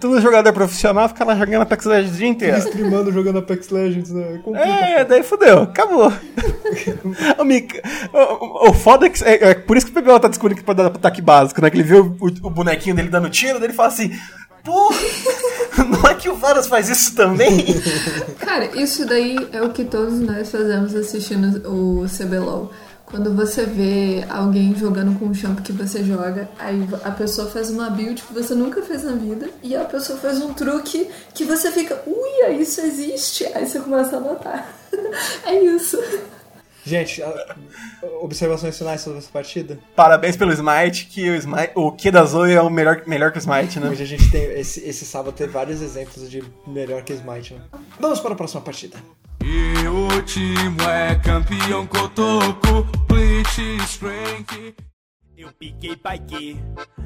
[0.00, 2.58] Todo jogador profissional fica lá jogando Apex Legends o dia inteiro.
[2.58, 4.40] Streamando jogando Apex Legends, né?
[4.42, 4.66] Complica.
[4.66, 6.12] É, daí fudeu, acabou.
[7.38, 8.18] o, Mika- o,
[8.66, 9.22] o- o foda é que.
[9.24, 11.68] É, é por isso que o PBL tá descobrindo que pode dar ataque básico, né?
[11.70, 14.10] Que ele vê o, o- o bonequinho dele dando tiro, daí ele fala assim:
[14.64, 14.90] Pô,
[15.84, 17.66] não é que o Varus faz isso também?
[18.38, 22.72] Cara, isso daí é o que todos nós fazemos assistindo o CBLOL.
[23.04, 27.68] Quando você vê alguém jogando com o champ que você joga, aí a pessoa faz
[27.68, 31.44] uma build que você nunca fez na vida, e a pessoa faz um truque que
[31.44, 33.44] você fica, uia, isso existe!
[33.54, 34.74] Aí você começa a notar.
[35.44, 36.02] é isso.
[36.84, 37.56] Gente, a-
[38.20, 39.78] observações finais sobre essa partida?
[39.96, 43.38] Parabéns pelo Smite, que o, Smite, o Q da Zoe é o melhor, melhor que
[43.38, 43.88] o Smite, né?
[43.88, 44.42] Hoje a gente tem.
[44.58, 47.60] Esse, esse sábado teve vários exemplos de melhor que Smite, né?
[47.98, 48.98] Vamos para a próxima partida.
[49.42, 54.74] E o time é campeão cotoco, Bleach Strength.
[55.36, 56.56] Eu piquei paique,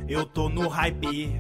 [0.07, 1.33] eu tô no hype.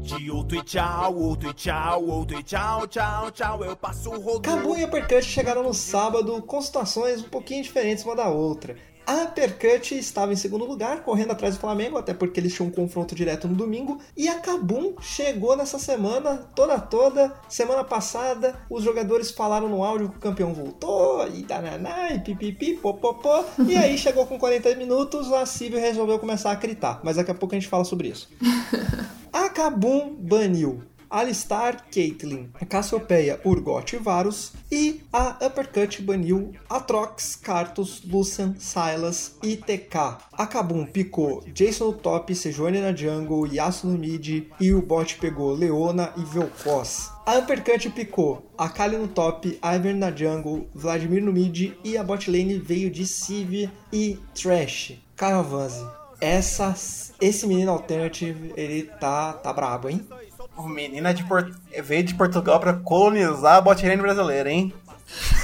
[0.00, 3.64] De outro e tchau, outro e tchau, outro e tchau, tchau, tchau.
[3.64, 4.42] Eu passo o rodo.
[4.42, 8.76] Cabu e Uppercut chegaram no sábado com situações um pouquinho diferentes uma da outra.
[9.06, 12.72] A Uppercut estava em segundo lugar, correndo atrás do Flamengo, até porque eles tinham um
[12.72, 14.00] confronto direto no domingo.
[14.16, 17.32] E a Kabum chegou nessa semana toda toda.
[17.48, 22.74] Semana passada, os jogadores falaram no áudio que o campeão voltou, e dananá, e pipipi,
[22.74, 23.44] popopó.
[23.68, 27.00] E aí chegou com 40 minutos, a Civil resolveu começar a gritar.
[27.04, 28.28] Mas daqui a pouco a gente fala sobre isso.
[29.32, 30.82] A Kabum baniu
[31.16, 34.52] Alistar, Caitlyn, Cassiopeia, Urgot e Varus.
[34.70, 40.18] E a Uppercut baniu Atrox, Cartus, Lucian, Silas e TK.
[40.32, 45.16] A Kabum picou Jason no top, Sejuani na jungle, Yasuo no mid e o bot
[45.18, 47.10] pegou Leona e Vel'Koz.
[47.24, 52.30] A Uppercut picou Akali no top, Ivern na jungle, Vladimir no mid e a bot
[52.30, 54.98] lane veio de Civ e Trash.
[55.16, 55.84] Caio Avanzi,
[56.20, 56.74] essa,
[57.20, 60.06] esse menino Alternative, ele tá, tá brabo, hein?
[60.56, 61.52] O menino é de Port...
[61.84, 64.72] veio de Portugal pra colonizar a botlane brasileira, hein?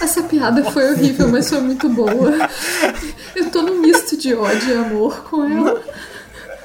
[0.01, 2.33] Essa piada foi horrível, mas foi muito boa.
[3.37, 5.81] Eu tô num misto de ódio e amor com ela.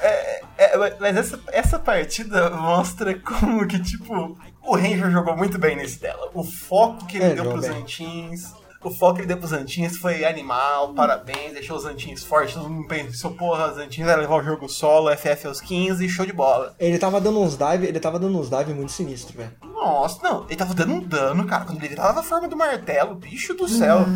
[0.02, 6.00] É, mas essa, essa partida mostra como que, tipo, o Ranger jogou muito bem nesse
[6.00, 6.30] dela.
[6.34, 7.78] O foco que ele É, deu pros bem.
[7.78, 8.52] Antins.
[8.82, 12.54] O foco que ele deu pros Antins foi animal, parabéns, deixou os Antins fortes.
[12.54, 16.24] Todo mundo pensou, porra, os Antins vai levar o jogo solo, FF aos 15, show
[16.24, 16.76] de bola.
[16.78, 19.50] Ele tava dando uns dive, ele tava dando uns dive muito sinistro, velho.
[19.64, 21.64] Nossa, não, ele tava dando um dano, cara.
[21.64, 24.06] Quando ele tava na forma do martelo, bicho do céu.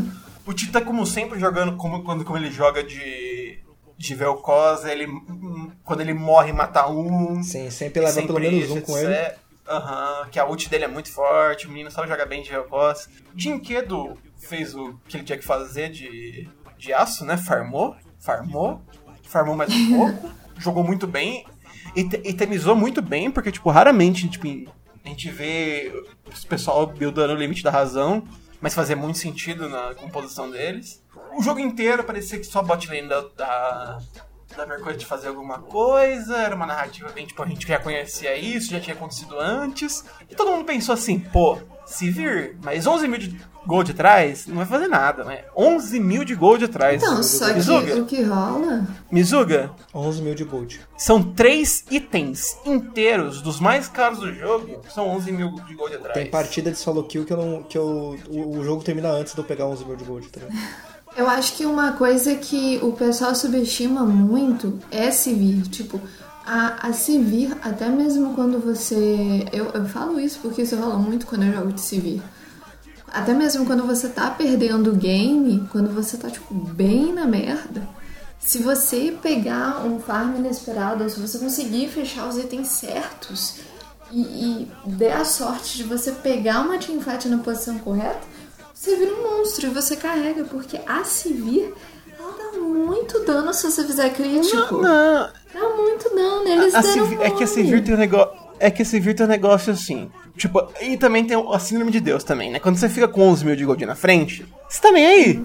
[0.46, 3.60] O Tita, como sempre, jogando como, quando como ele joga de.
[3.96, 5.06] De Vel'Koz, ele.
[5.84, 7.42] Quando ele morre, mata um.
[7.42, 9.32] Sim, sempre leva pelo Sempre menos isso, um com ele.
[9.68, 13.08] Aham, que a ult dele é muito forte, o menino sabe jogar bem de Vel'Koz.
[13.36, 17.36] Jinkedo fez o que ele tinha que fazer de, de aço, né?
[17.36, 18.80] Farmou, farmou,
[19.24, 21.44] farmou mais um pouco, jogou muito bem
[21.96, 24.46] e, te- e temizou muito bem, porque, tipo, raramente tipo,
[25.04, 25.92] a gente vê
[26.26, 28.24] o pessoal buildando o limite da razão,
[28.60, 31.02] mas fazia muito sentido na composição deles.
[31.36, 33.98] O jogo inteiro parecia que só a bot lane da, da,
[34.56, 38.70] da Mercúrio fazer alguma coisa, era uma narrativa bem, tipo, a gente já conhecia isso,
[38.70, 43.18] já tinha acontecido antes, e todo mundo pensou assim, pô, se vir, mas 11 mil
[43.18, 45.44] de gold atrás, não vai fazer nada, né?
[45.56, 47.02] 11 mil de gold atrás.
[47.02, 48.86] Então, só que Mizuga, o que rola.
[49.10, 50.80] Mizuga, 11 mil de gold.
[50.96, 56.14] são três itens inteiros dos mais caros do jogo, são 11 mil de gold atrás.
[56.14, 59.34] Tem partida de solo kill que, eu não, que eu, o, o jogo termina antes
[59.34, 60.58] de eu pegar 11 mil de gold, tá ligado?
[61.14, 65.60] Eu acho que uma coisa que o pessoal subestima muito é se vir.
[65.68, 66.00] Tipo,
[66.46, 69.46] a, a se vir, até mesmo quando você.
[69.52, 72.22] Eu, eu falo isso porque isso rola muito quando eu jogo de se vir.
[73.12, 77.86] Até mesmo quando você tá perdendo o game, quando você tá, tipo, bem na merda.
[78.40, 83.56] Se você pegar um farm inesperado, ou se você conseguir fechar os itens certos
[84.10, 88.20] e, e der a sorte de você pegar uma teamfight na posição correta,
[88.74, 91.72] você vira um monstro e você carrega, porque a Sivir,
[92.18, 94.78] ela dá muito dano se você fizer crítico.
[94.78, 97.46] Não, Dá muito dano, eles a deram Sivir- é que a.
[97.46, 98.41] Sivir tem um negócio.
[98.62, 100.08] É que a Sivir tem um negócio assim.
[100.36, 102.60] Tipo, e também tem a síndrome de Deus também, né?
[102.60, 105.44] Quando você fica com 11 mil de gold na frente, você tá nem aí.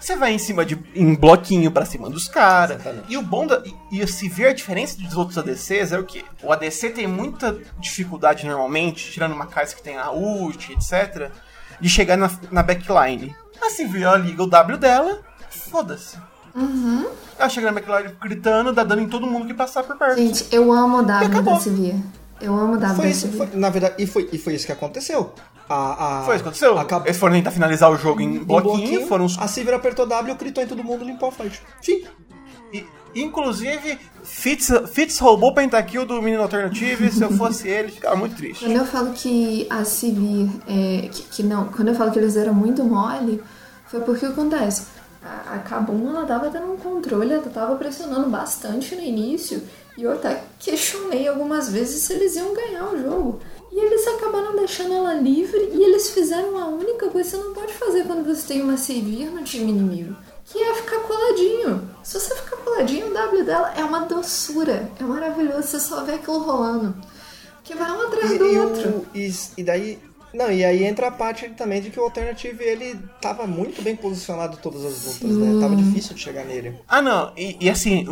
[0.00, 0.78] Você vai em cima de.
[0.94, 2.82] em bloquinho pra cima dos caras.
[3.06, 3.62] E o bom da.
[3.66, 6.24] E, e a Sivir, a diferença dos outros ADCs é o quê?
[6.42, 11.30] O ADC tem muita dificuldade normalmente, tirando uma casa que tem a ult, etc.,
[11.78, 13.36] de chegar na, na backline.
[13.60, 16.16] A Sivir, ela liga o W dela, foda-se.
[16.54, 17.06] Uhum.
[17.38, 20.16] Ela chega na backline gritando, dá dano em todo mundo que passar por perto.
[20.16, 21.96] Gente, eu amo o W da Sivir.
[22.44, 24.66] Eu amo o W Foi da isso, foi- na verdade, e foi, e foi isso
[24.66, 25.32] que aconteceu.
[25.68, 26.78] A, a, Foi isso que aconteceu.
[26.78, 29.38] acabou- Eles foram tentar finalizar o jogo em em bloquinho, foram os...
[29.38, 31.60] A Sivir apertou W, gritou em todo mundo, limpou a fight.
[31.82, 32.04] Fim.
[32.72, 32.84] e-
[33.16, 38.34] Inclusive, Fitz, Fitz roubou o pentakill do menino Alternative, se eu fosse ele, ficava muito
[38.36, 38.64] triste.
[38.64, 42.34] Quando eu falo que a Sivir, é, que, que não, quando eu falo que eles
[42.34, 43.40] deram muito mole,
[43.86, 44.86] foi porque acontece.
[45.24, 49.62] A, a Kabum, ela tava dando um controle, ela tava pressionando bastante no início,
[49.96, 53.40] e eu até questionei algumas vezes se eles iam ganhar o jogo.
[53.72, 57.54] E eles acabaram deixando ela livre, e eles fizeram a única coisa que você não
[57.54, 60.16] pode fazer quando você tem uma Sivir no time inimigo.
[60.46, 61.90] Que é ficar coladinho.
[62.02, 64.88] Se você ficar coladinho, o W dela é uma doçura.
[65.00, 66.94] É maravilhoso, você só vê aquilo rolando.
[67.64, 68.88] Que vai um atrás E, do e outro.
[68.90, 69.98] o- e- e daí.
[70.34, 73.94] Não, e aí entra a parte também de que o Alternative ele tava muito bem
[73.94, 75.60] posicionado todas as lutas, né?
[75.60, 76.74] Tava difícil de chegar nele.
[76.88, 78.04] Ah, não, e, e assim,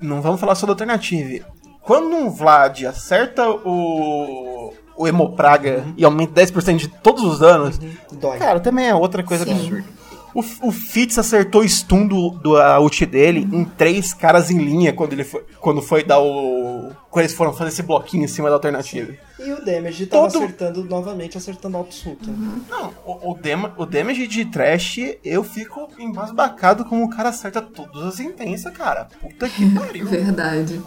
[0.00, 1.44] não- vamos falar só do Alternative.
[1.80, 7.78] Quando um Vlad acerta o, o Hemopraga e aumenta 10% de todos os danos,
[8.12, 8.38] Dói.
[8.38, 9.52] cara, também é outra coisa Sim.
[9.52, 10.01] absurda.
[10.34, 14.56] O, o Fitz acertou o stun do, do a ult dele em três caras em
[14.58, 16.90] linha quando ele foi, quando foi dar o.
[17.10, 19.12] Quando eles foram fazer esse bloquinho em cima da alternativa.
[19.38, 22.30] E o Damage tava Todo- acertando novamente, acertando alto Hulk.
[22.70, 27.60] Não, o, o, dama- o damage de trash, eu fico embasbacado como o cara acerta
[27.60, 29.08] todas as intensas, cara.
[29.20, 30.06] Puta que pariu.
[30.06, 30.80] Verdade.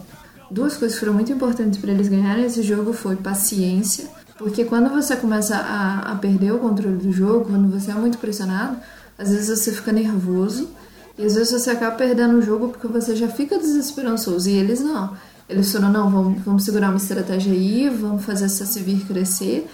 [0.49, 4.89] Duas coisas que foram muito importantes para eles ganharem esse jogo foi paciência, porque quando
[4.89, 8.77] você começa a, a perder o controle do jogo, quando você é muito pressionado,
[9.17, 10.69] às vezes você fica nervoso
[11.17, 14.49] e às vezes você acaba perdendo o jogo porque você já fica desesperançoso.
[14.49, 15.15] E eles não.
[15.47, 19.67] Eles foram, não, vamos, vamos segurar uma estratégia aí, vamos fazer essa Sivir crescer.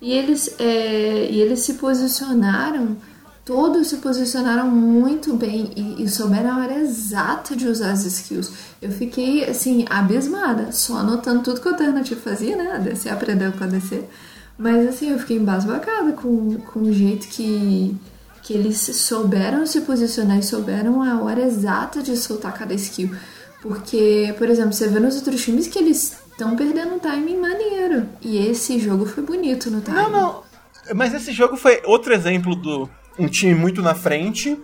[0.00, 2.96] E eles, é, e eles se posicionaram
[3.46, 8.50] Todos se posicionaram muito bem e, e souberam a hora exata de usar as skills.
[8.82, 12.72] Eu fiquei, assim, abismada, só anotando tudo que o Alternative fazia, né?
[12.72, 14.02] A DC aprendeu com a DC.
[14.58, 17.96] Mas, assim, eu fiquei embasbacada com, com o jeito que,
[18.46, 23.12] que eles souberam se posicionar e souberam a hora exata de soltar cada skill.
[23.60, 28.08] Porque, por exemplo, você vê nos outros times que eles estão perdendo timing maneiro.
[28.22, 29.98] E esse jogo foi bonito no timing.
[30.00, 30.42] Não, não.
[30.94, 32.88] Mas esse jogo foi outro exemplo do
[33.18, 34.56] um time muito na frente,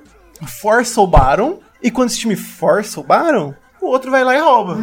[0.60, 4.40] força o Baron, e quando esse time força o Baron, o outro vai lá e
[4.40, 4.78] rouba.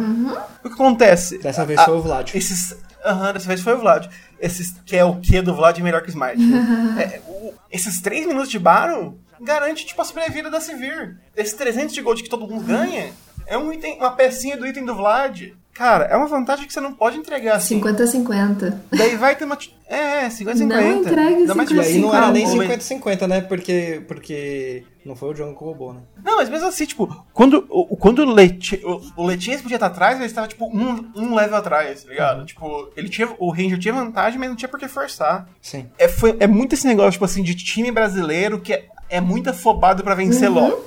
[0.62, 1.38] O que acontece?
[1.38, 2.34] Dessa vez A- foi o Vlad.
[2.34, 4.08] Esses, aham, dessa vez foi o Vlad.
[4.40, 6.40] Esses, que é o que do Vlad melhor que o Smite.
[6.98, 11.18] É, o- esses 3 minutos de Baron garante tipo, a sobrevida da Sivir.
[11.36, 13.12] Esses 300 de gold que todo mundo ganha
[13.46, 15.52] é um item, uma pecinha do item do Vlad.
[15.74, 17.80] Cara, é uma vantagem que você não pode entregar assim.
[17.80, 18.74] 50-50.
[18.90, 19.56] Daí vai ter uma.
[19.88, 20.66] É, 50-50.
[20.66, 23.40] Não entregue Ainda mais, E aí não era nem o- 50-50, né?
[23.40, 26.00] Porque, porque não foi o John que roubou, né?
[26.22, 28.80] Não, mas mesmo assim, tipo, quando o, quando o, Leti,
[29.16, 32.44] o, Letiense podia estar atrás, ele estava, tipo, um, um level atrás, tá ligado?
[32.44, 35.48] Tipo, ele tinha, o Ranger tinha vantagem, mas não tinha por que forçar.
[35.62, 35.86] Sim.
[35.98, 39.48] É, foi, é muito esse negócio, tipo assim, de time brasileiro que é, é muito
[39.50, 40.84] afobado pra vencer logo.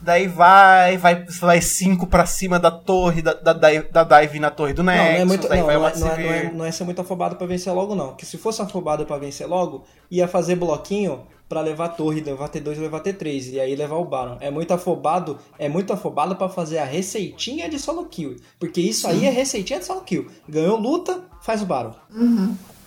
[0.00, 4.50] Daí vai, vai, vai cinco pra cima da torre, da, da, dive- da dive na
[4.50, 6.64] torre do Não, Nexus, não é muito, não, não, é, não, é, não, é, não
[6.66, 8.14] é ser muito afobado pra vencer logo, não.
[8.14, 12.76] Que se fosse afobado pra vencer logo, ia fazer bloquinho pra levar torre, levar T2
[12.76, 14.36] e levar T3, e aí levar o Baron.
[14.40, 18.36] É muito afobado, é muito afobado pra fazer a receitinha de solo kill.
[18.58, 20.30] Porque isso aí é receitinha de solo kill.
[20.48, 21.94] Ganhou luta, faz o Baron.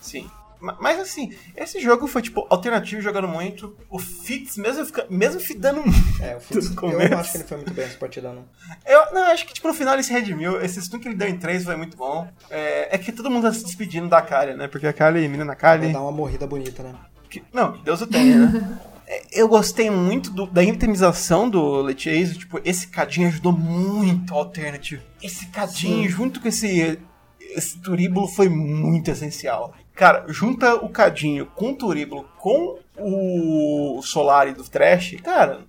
[0.01, 0.27] Sim.
[0.65, 3.75] Ma- Mas assim, esse jogo foi, tipo, alternativo jogando muito.
[3.89, 5.81] O Fitz, mesmo, fica, mesmo dando
[6.21, 8.45] É, o Fitz, eu não acho que ele foi muito bem nessa partida, não.
[8.85, 10.59] Eu não, acho que tipo, no final ele se redimiu.
[10.61, 12.27] Esse stun que ele deu em 3 foi muito bom.
[12.49, 14.67] É, é que todo mundo tá se despedindo da Kali, né?
[14.67, 15.93] Porque a Kali, menina Vai Kali.
[15.93, 16.93] dar uma morrida bonita, né?
[17.29, 18.79] que- não, Deus o tenha, né?
[19.07, 22.39] É, Eu gostei muito do- da itemização do Letiaze.
[22.39, 24.99] Tipo, esse cadinho ajudou muito ao Alternative.
[25.21, 26.97] Esse cadinho, junto com esse,
[27.39, 29.75] esse turíbulo, foi muito essencial.
[29.95, 35.61] Cara, junta o cadinho com o turíbulo, com o Solari do Trash, cara,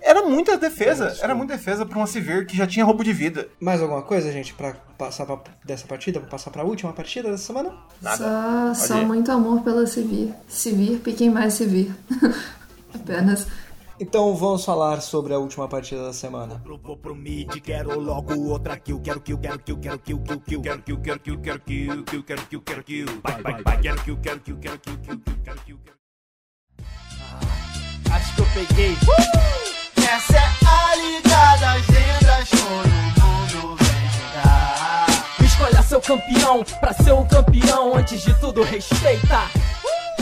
[0.00, 1.16] era muita defesa.
[1.20, 3.48] Era muita defesa pra uma Sivir que já tinha roubo de vida.
[3.60, 6.20] Mais alguma coisa, gente, pra passar pra, dessa partida?
[6.20, 7.74] Pra passar pra última partida dessa semana?
[8.00, 8.74] Nada.
[8.74, 10.32] Só, só muito amor pela Sivir.
[10.46, 11.94] Sivir, piquem mais Sivir.
[12.94, 13.46] Apenas.
[14.00, 16.60] Então vamos falar sobre a última partida da semana.
[16.60, 19.00] Pro, vou pro mid, quero logo outra kill.
[19.00, 20.62] Quero kill, quero kill, quero kill, kill, kill.
[20.62, 23.06] Quero kill, quero kill, quero kill, kill, quero kill, quero kill.
[23.24, 25.80] Vai, vai, vai, quero kill, quero kill, quero kill, kill, kill, quero kill,
[28.12, 28.96] Acho que eu peguei.
[29.96, 32.88] Essa é a liga das lendas, todo
[33.20, 35.06] mundo vem jogar.
[35.44, 39.50] Escolha seu campeão, pra ser um campeão, antes de tudo respeita.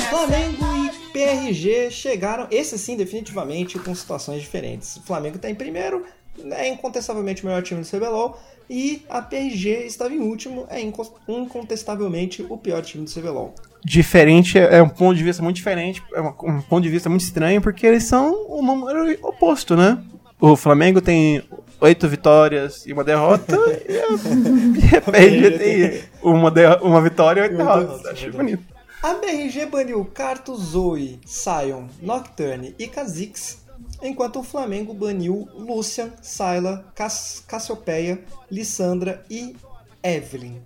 [0.08, 4.96] Flamengo e PRG chegaram, esse sim, definitivamente, com situações diferentes.
[4.96, 6.04] O Flamengo está em primeiro,
[6.50, 8.38] é incontestavelmente o melhor time do CBLOL,
[8.68, 13.54] e a PRG estava em último, é inco- incontestavelmente o pior time do CBLOL.
[13.82, 17.62] diferente, é um ponto de vista muito diferente, é um ponto de vista muito estranho,
[17.62, 19.96] porque eles são o número oposto, né?
[20.40, 21.42] O Flamengo tem
[21.80, 23.56] oito vitórias e uma derrota,
[23.88, 26.50] e a PRG tem uma,
[26.82, 28.04] uma vitória e oito derrotas.
[28.06, 28.75] Acho é bonito.
[29.06, 33.58] A BRG baniu Carto, Zoe, Sion, Nocturne e Kha'Zix,
[34.02, 39.54] enquanto o Flamengo baniu Lucian, Syla, Cass Cassiopeia, Lissandra e
[40.02, 40.60] Evelyn.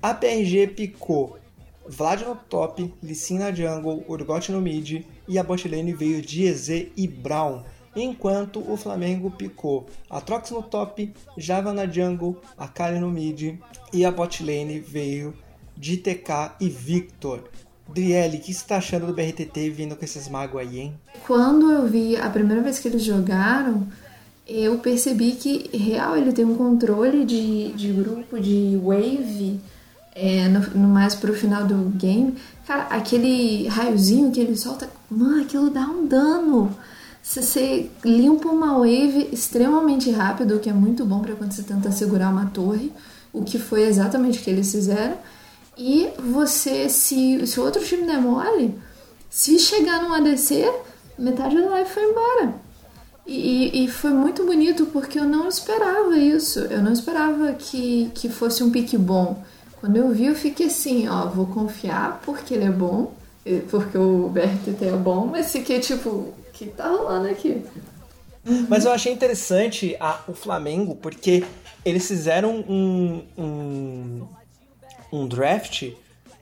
[0.00, 1.36] A BRG picou
[1.84, 6.68] Vlad no top, Lissin na jungle, Urgot no mid e a botlane veio de EZ
[6.96, 7.64] e Brown,
[7.96, 13.58] enquanto o Flamengo picou Atrox no top, Java na jungle, Akali no mid
[13.92, 15.34] e a botlane veio
[15.76, 17.42] de TK e Victor.
[17.92, 20.94] Driele, o que você tá achando do BRTT vindo com esses magos aí, hein?
[21.26, 23.86] Quando eu vi a primeira vez que eles jogaram,
[24.46, 29.60] eu percebi que, real, ele tem um controle de, de grupo, de wave,
[30.14, 32.34] é, no, no mais pro final do game.
[32.66, 36.76] Cara, aquele raiozinho que ele solta, mano, aquilo dá um dano.
[37.22, 41.62] se você limpa uma wave extremamente rápido, o que é muito bom para quando você
[41.62, 42.92] tenta segurar uma torre,
[43.32, 45.16] o que foi exatamente o que eles fizeram.
[45.82, 48.78] E você, se, se o outro time der mole,
[49.30, 50.70] se chegar num ADC,
[51.18, 52.54] metade da live foi embora.
[53.26, 56.58] E, e foi muito bonito porque eu não esperava isso.
[56.58, 59.42] Eu não esperava que, que fosse um pique bom.
[59.80, 63.14] Quando eu vi, eu fiquei assim, ó, vou confiar porque ele é bom,
[63.70, 67.62] porque o BRTT é bom, mas fiquei tipo, o que tá rolando aqui?
[68.68, 71.42] Mas eu achei interessante a- o Flamengo, porque
[71.84, 74.26] eles fizeram um, um,
[75.12, 75.92] um draft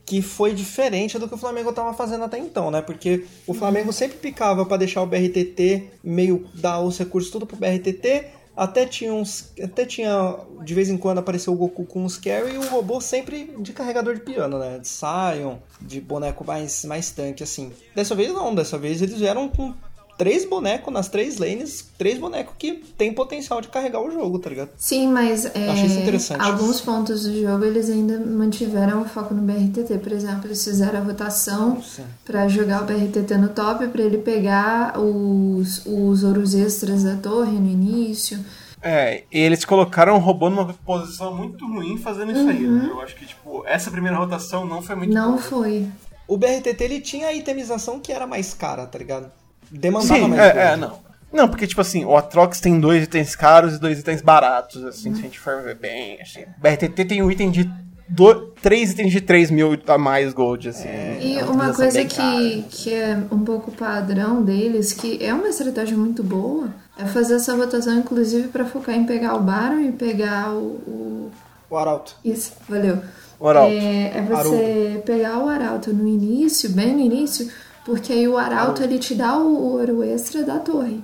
[0.04, 2.80] que foi diferente do que o Flamengo tava fazendo até então, né?
[2.80, 7.58] Porque o Flamengo sempre picava pra deixar o BRTT meio dar os recursos tudo pro
[7.58, 8.24] BRTT,
[8.58, 9.52] até tinha uns.
[9.62, 10.36] Até tinha.
[10.64, 13.72] De vez em quando apareceu o Goku com uns carry e o robô sempre de
[13.72, 14.80] carregador de piano, né?
[14.80, 17.70] De Sion, de boneco mais, mais tanque, assim.
[17.94, 19.72] Dessa vez não, dessa vez eles vieram com
[20.18, 24.50] três bonecos nas três lanes, três bonecos que tem potencial de carregar o jogo, tá
[24.50, 24.70] ligado?
[24.76, 26.42] Sim, mas é, Achei isso interessante.
[26.42, 29.98] alguns pontos do jogo eles ainda mantiveram o foco no BRTT.
[29.98, 32.02] Por exemplo, eles fizeram a rotação Sim.
[32.24, 37.52] pra jogar o BRTT no top, pra ele pegar os, os ouros extras da torre
[37.52, 38.44] no início.
[38.82, 42.88] É, e eles colocaram o robô numa posição muito ruim fazendo isso aí, né?
[42.90, 45.42] Eu acho que, tipo, essa primeira rotação não foi muito Não boa.
[45.42, 45.86] foi.
[46.28, 49.30] O BRTT ele tinha a itemização que era mais cara, tá ligado?
[49.70, 50.98] Demandava Sim, mais é, é, não.
[51.32, 55.12] Não, porque, tipo assim, o Atrox tem dois itens caros e dois itens baratos, assim,
[55.14, 56.18] se a gente for ver bem.
[56.22, 56.42] Assim.
[56.42, 57.70] O BRTT tem um item de.
[58.10, 60.88] Do, três itens de 3 mil a mais gold, assim.
[61.20, 62.64] E É uma utilização coisa que, cara.
[62.70, 67.54] que é um pouco padrão deles, que é uma estratégia muito boa, é fazer essa
[67.54, 71.30] rotação, inclusive, pra focar em pegar o Baron e pegar o- o
[71.68, 72.16] O Arauto.
[72.24, 72.98] Isso, valeu.
[73.38, 73.72] O Arauto.
[73.74, 77.46] É, é você pegar o arauto no início, bem no início,
[77.88, 81.02] porque aí o arauto ele te dá o ouro extra da torre.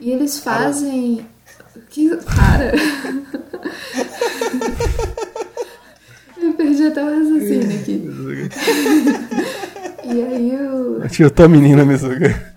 [0.00, 1.24] E eles fazem.
[1.88, 2.72] Que cara.
[6.36, 8.10] Eu perdi até o raciocínio aqui.
[10.04, 11.08] e aí o.
[11.08, 12.56] Tio, tua menina, Mizuga.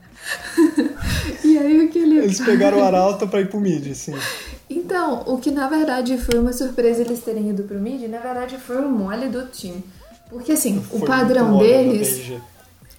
[1.43, 2.17] E aí o que ele.
[2.17, 4.15] Eles pegaram o Arauto pra ir pro mid, assim.
[4.67, 8.57] Então, o que na verdade foi uma surpresa eles terem ido pro mid, na verdade
[8.57, 9.83] foi um mole do time.
[10.27, 12.41] Porque assim, o Foi padrão óbvio do deles.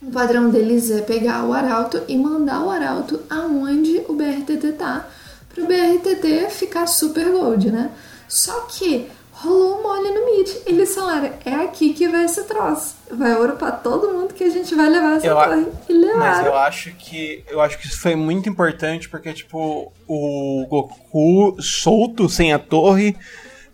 [0.03, 5.07] O padrão deles é pegar o arauto e mandar o arauto aonde o BRTT tá.
[5.55, 7.91] Pro BRTT ficar super gold, né?
[8.27, 10.49] Só que rolou um mole no mid.
[10.67, 12.95] Eles falaram, é aqui que vai esse troço.
[13.11, 15.67] Vai ouro pra todo mundo que a gente vai levar essa Eu torre.
[15.89, 20.67] E Mas eu acho que eu acho que isso foi muito importante porque tipo o
[20.69, 23.17] Goku solto sem a torre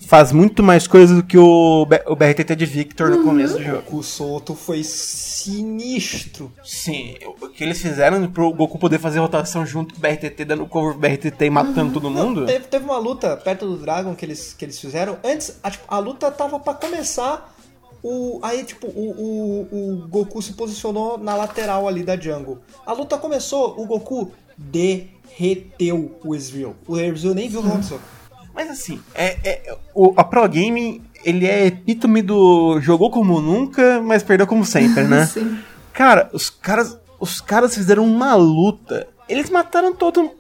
[0.06, 3.62] faz muito mais coisa do que o, B- o BRTT de Victor no começo do
[3.64, 3.96] jogo.
[3.98, 6.50] O Soto foi sinistro.
[6.64, 10.66] Sim, o que eles fizeram pro Goku poder fazer rotação junto com o BRTT, dando
[10.66, 12.46] cover pro BRTT e matando todo mundo.
[12.46, 15.18] Teve, teve uma luta perto do Dragon que eles, que eles fizeram.
[15.24, 17.54] Antes, a, tipo, a luta tava pra começar.
[18.02, 19.10] O, aí, tipo, o,
[19.72, 22.58] o, o Goku se posicionou na lateral ali da jungle.
[22.86, 26.74] A luta começou, o Goku derreteu o Ezreal.
[26.86, 28.00] O Ezreal nem viu o que aconteceu.
[28.56, 34.00] Mas assim, é, é- o, a Pro Game, ele é epítome do jogou como nunca,
[34.00, 35.26] mas perdeu como sempre, né?
[35.30, 35.58] Sim.
[35.92, 39.06] Cara, os caras, os caras fizeram uma luta.
[39.28, 40.30] Eles mataram todo.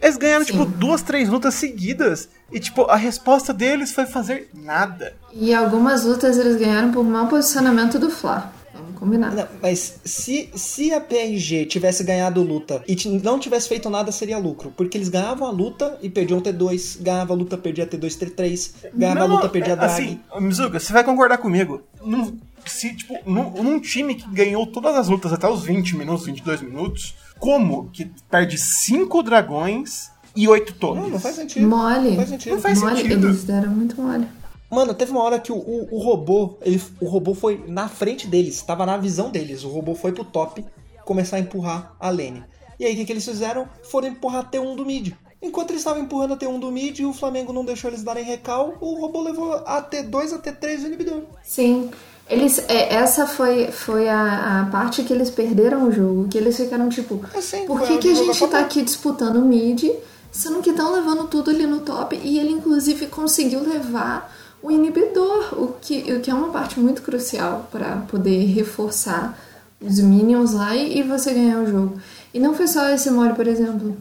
[0.00, 0.52] Eles ganharam, Sim.
[0.52, 2.30] tipo, duas, três lutas seguidas.
[2.50, 5.12] E, tipo, a resposta deles foi fazer nada.
[5.32, 8.52] E algumas lutas eles ganharam por mau posicionamento do Fla.
[9.00, 9.34] Combinar.
[9.34, 12.94] Não, mas se, se a PRG tivesse ganhado luta e
[13.24, 14.70] não tivesse feito nada, seria lucro.
[14.76, 19.24] Porque eles ganhavam a luta e perdiam T2, ganhava a luta, perdia T2, T3, ganhava
[19.24, 19.90] a Não, luta, perdia a drag.
[19.90, 21.80] Assim, Mizuga, você vai concordar comigo.
[22.04, 22.36] Num,
[22.66, 26.60] se, tipo, num, num time que ganhou todas as lutas até os 20 minutos, 22
[26.60, 31.02] minutos, como que perde 5 dragões e 8 torres?
[31.04, 31.66] Não, não faz sentido.
[31.66, 32.10] Mole.
[32.10, 32.52] Não faz sentido.
[32.52, 33.28] Não faz mole, sentido.
[33.28, 34.26] eles deram muito mole.
[34.70, 38.26] Mano, teve uma hora que o, o, o robô, ele, o robô foi na frente
[38.26, 39.64] deles, tava na visão deles.
[39.64, 40.64] O robô foi pro top
[41.04, 42.44] começar a empurrar a lane.
[42.78, 43.68] E aí o que, que eles fizeram?
[43.82, 45.12] Foram empurrar a T1 do mid.
[45.42, 48.24] Enquanto eles estavam empurrando a T1 do mid e o Flamengo não deixou eles darem
[48.24, 51.22] recal, o robô levou a T2, a T3 do inibidor.
[51.42, 51.90] Sim.
[52.28, 56.28] Eles, é, essa foi, foi a, a parte que eles perderam o jogo.
[56.28, 59.44] Que eles ficaram tipo, É sim, por que, a que a gente tá aqui disputando
[59.44, 59.90] mid,
[60.30, 62.18] sendo que estão levando tudo ali no top?
[62.22, 64.32] E ele, inclusive, conseguiu levar
[64.62, 69.38] o inibidor, o que, o que é uma parte muito crucial para poder reforçar
[69.80, 72.00] os minions lá e, e você ganhar o jogo.
[72.32, 73.96] E não foi só esse mole, por exemplo.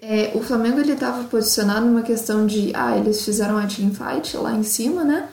[0.00, 4.52] É, o Flamengo ele estava posicionado numa questão de, ah, eles fizeram a teamfight lá
[4.52, 5.28] em cima, né?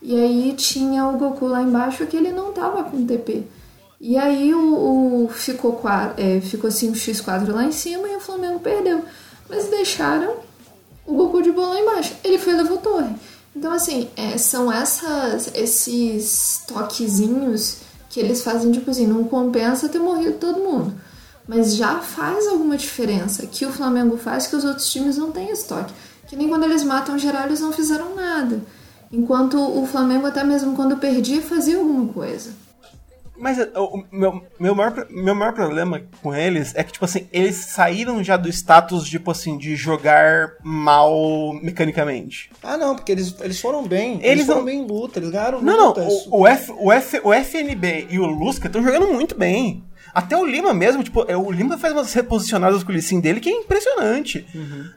[0.00, 3.44] E aí tinha o Goku lá embaixo que ele não tava com TP.
[4.00, 5.80] E aí o, o ficou,
[6.16, 9.04] é, ficou 5x4 lá em cima e o Flamengo perdeu.
[9.48, 10.36] Mas deixaram
[11.04, 12.14] o Goku de bola lá embaixo.
[12.22, 13.14] Ele foi levou torre.
[13.58, 17.78] Então, assim, é, são essas, esses toquezinhos
[18.08, 20.94] que eles fazem, tipo assim, não compensa ter morrido todo mundo.
[21.44, 25.50] Mas já faz alguma diferença que o Flamengo faz que os outros times não têm
[25.50, 25.92] esse toque.
[26.28, 28.60] Que nem quando eles matam geral, eles não fizeram nada.
[29.10, 32.50] Enquanto o Flamengo, até mesmo quando perdia, fazia alguma coisa.
[33.38, 37.28] Mas é, o meu, meu, maior, meu maior problema com eles é que, tipo assim,
[37.32, 42.50] eles saíram já do status, tipo assim, de jogar mal mecanicamente.
[42.62, 44.14] Ah, não, porque eles, eles foram bem.
[44.14, 46.12] Eles, Eles foram não- bem em luta, eles ganharam Não, não, lutas.
[46.30, 49.84] o, o, F, o, F, o FNB e o Lusca estão jogando muito bem.
[50.14, 53.40] Até o Lima mesmo, tipo, é, o Lima faz umas reposicionadas com o Lissin dele
[53.40, 54.46] que é impressionante.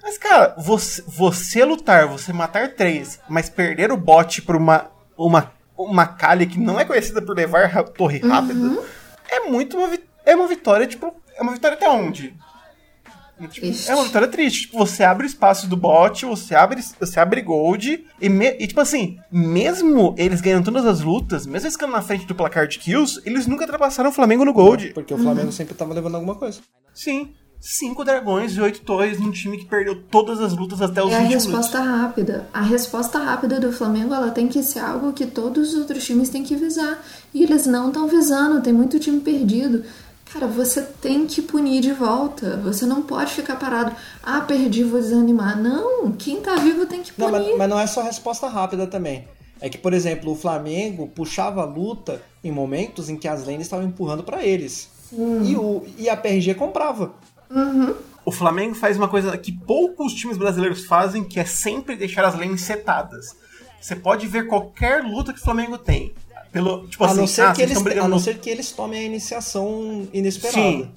[0.02, 5.52] Mas, cara, você, você lutar, você matar três, mas perder o bot por uma, uma,
[5.86, 8.82] uma calha que não é conhecida por levar ra- torre rápida,
[9.30, 9.90] é muito uma,
[10.26, 12.34] é uma vitória, tipo, é uma vitória até onde?
[13.50, 14.62] Tipo, é uma vitória triste.
[14.68, 18.06] Tipo, você abre espaço do bot, você abre, você abre gold.
[18.22, 22.04] E, me- e, tipo assim, mesmo eles ganhando todas as lutas, mesmo eles ficando na
[22.04, 24.94] frente do placar de kills, eles nunca ultrapassaram o Flamengo no gold.
[24.94, 26.60] Porque o Flamengo sempre tava levando alguma coisa.
[26.94, 27.34] Sim.
[27.64, 31.16] Cinco dragões e oito torres num time que perdeu todas as lutas até os É
[31.16, 31.46] a 20 minutos.
[31.46, 32.48] resposta rápida.
[32.52, 36.30] A resposta rápida do Flamengo ela tem que ser algo que todos os outros times
[36.30, 37.00] têm que visar.
[37.32, 39.84] E eles não estão visando, tem muito time perdido.
[40.34, 42.58] Cara, você tem que punir de volta.
[42.64, 43.96] Você não pode ficar parado.
[44.24, 45.62] Ah, perdi, vou desanimar.
[45.62, 47.50] Não, quem tá vivo tem que Não, punir.
[47.50, 49.28] mas, mas não é só resposta rápida também.
[49.60, 53.68] É que, por exemplo, o Flamengo puxava a luta em momentos em que as lanes
[53.68, 54.90] estavam empurrando pra eles.
[55.14, 57.12] E, o, e a PRG comprava.
[58.24, 62.36] O Flamengo faz uma coisa que poucos times brasileiros fazem, que é sempre deixar as
[62.36, 63.36] lanes setadas.
[63.82, 66.14] Você pode ver qualquer luta que o Flamengo tem.
[66.52, 69.00] Pelo, tipo a, assim, não ser ah, que eles, a não ser que eles tomem
[69.00, 70.60] a iniciação inesperada.
[70.60, 70.92] Sim.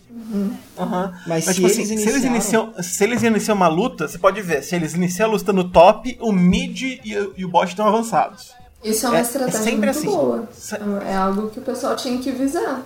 [0.76, 1.14] Aham.
[1.28, 2.34] Mas se tipo eles assim, se eles, iniciaram-
[2.70, 5.70] iniciam, se eles iniciam uma luta, você pode ver, se eles iniciam a luta no
[5.70, 8.52] top, o mid e, o- e o bot estão avançados.
[8.82, 10.06] Isso é uma É- é estratégia sempre muito assim.
[10.08, 10.48] boa.
[10.52, 10.74] Se-
[11.08, 12.84] É algo que o pessoal tinha que visar.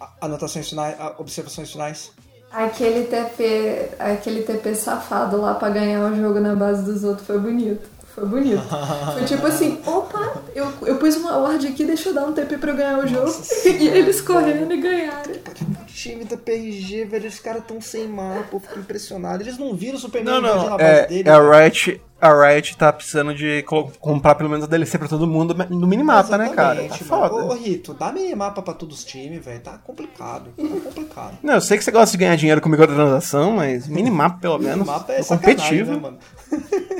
[0.00, 2.10] A- Anotações finais, observações finais.
[2.52, 7.38] Aquele TP, aquele TP safado lá pra ganhar o jogo na base dos outros foi
[7.38, 7.88] bonito.
[8.12, 8.62] Foi bonito.
[9.14, 12.58] Foi tipo assim, opa, eu, eu pus uma ward aqui, deixa eu dar um TP
[12.58, 13.32] pra eu ganhar o jogo.
[13.64, 15.32] e eles correndo e ganharam.
[15.80, 19.44] O time da PRG, velho, os caras tão sem mapa, eu fico impressionado.
[19.44, 21.28] Eles não viram o Superman Não, não, é, dele.
[21.28, 21.52] é a velho.
[21.52, 23.62] Riot, a Riot tá precisando de
[23.98, 26.84] comprar pelo menos a DLC pra todo mundo no minimapa, né, cara?
[26.88, 27.34] Tá foda.
[27.34, 29.60] Ô, Rito, dá minimapa pra todos os times, velho.
[29.60, 30.50] Tá complicado.
[30.56, 31.38] Tá complicado.
[31.42, 34.78] Não, eu sei que você gosta de ganhar dinheiro com microtransação, mas minimapa pelo menos.
[34.86, 35.92] Minimapa é é competitivo.
[35.92, 36.18] né, mano?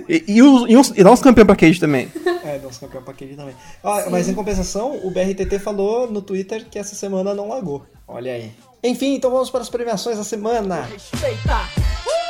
[0.09, 2.09] E, e, os- e uns- e dá uns campeões pra Cage também.
[2.43, 3.55] É, nosso campeão paquete também.
[3.85, 7.85] Ó, mas em compensação, o BRTT falou no Twitter que essa semana não lagou.
[8.09, 8.51] Olha aí.
[8.83, 10.89] Enfim, então vamos para as premiações da semana.
[10.91, 11.53] Respeita.
[11.53, 12.30] Essa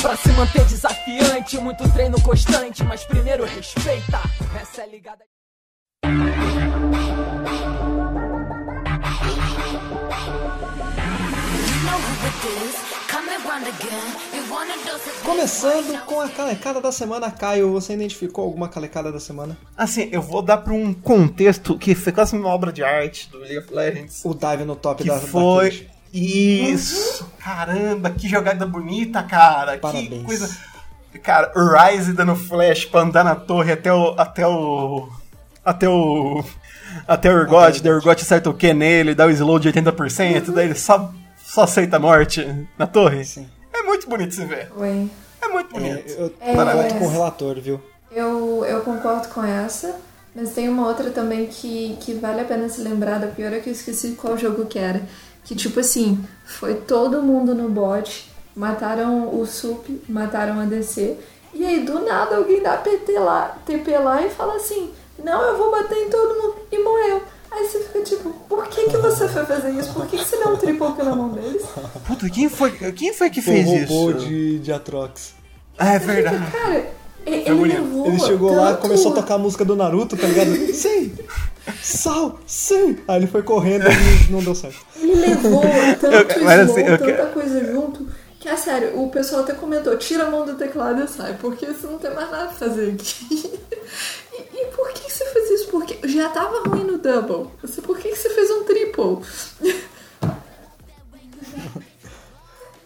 [0.00, 4.20] Pra se manter desafiante, muito treino constante, mas primeiro respeita.
[4.60, 5.24] Essa é ligada.
[15.24, 19.56] Começando com a calecada da semana, Caio, você identificou alguma calecada da semana?
[19.76, 23.38] Assim, eu vou dar pra um contexto que foi quase uma obra de arte do
[23.38, 24.24] League of Legends.
[24.24, 25.86] O dive no top Que da da foi.
[26.12, 27.26] Isso!
[27.38, 29.78] Caramba, que jogada bonita, cara!
[29.78, 30.08] Parabéns.
[30.08, 30.56] Que coisa.
[31.22, 34.14] Cara, o Ryze dando flash pra andar na torre até o.
[34.18, 35.08] até o.
[35.64, 36.44] Até o.
[37.08, 40.50] Até o Urgot, daí o Urgot acerta o Q nele, dá o slow de 80%,
[40.52, 41.10] daí ele só,
[41.42, 42.46] só aceita a morte
[42.78, 43.24] na torre.
[43.24, 43.48] Sim.
[43.72, 44.70] É muito bonito se ver.
[44.76, 45.08] Oi.
[45.40, 46.10] É muito É, bonito.
[46.10, 46.54] eu É.
[46.54, 47.80] concordo com o relator, viu?
[48.10, 49.96] Eu, eu concordo com essa,
[50.34, 53.18] mas tem uma outra também que, que vale a pena se lembrar.
[53.18, 55.00] Da pior é que eu esqueci qual jogo que era.
[55.44, 61.16] Que tipo assim, foi todo mundo no bot, mataram o Sup, mataram a DC,
[61.54, 64.90] e aí do nada alguém dá PT lá, TP lá e fala assim,
[65.22, 67.22] não, eu vou bater em todo mundo, e morreu.
[67.50, 69.92] Aí você fica tipo, por que, que você foi fazer isso?
[69.92, 71.62] Por que, que você deu um triple kill na mão deles?
[72.06, 74.26] Puta, quem foi, quem foi que Foi fez o robô isso?
[74.26, 75.34] de, de Atrox.
[75.78, 76.50] Ah, é verdade.
[76.50, 76.86] Cara,
[77.26, 77.80] ele bonito.
[77.82, 80.50] levou Ele chegou lá, tanto- começou a tocar a música do Naruto, tá ligado?
[80.74, 81.12] Sim!
[81.82, 82.38] Sal!
[82.46, 82.98] Sim!
[83.06, 84.78] Aí ele foi correndo e não deu certo.
[84.96, 85.62] Ele levou
[86.00, 88.08] tanto Eu- mas slow, assim, eu tanta quero- coisa junto,
[88.40, 91.66] que é sério, o pessoal até comentou, tira a mão do teclado e sai, porque
[91.66, 93.60] você não tem mais nada pra fazer aqui.
[94.34, 95.68] E, e por que você fez isso?
[95.68, 97.50] Porque já tava ruim no double.
[97.60, 99.18] Você, por que você fez um triple?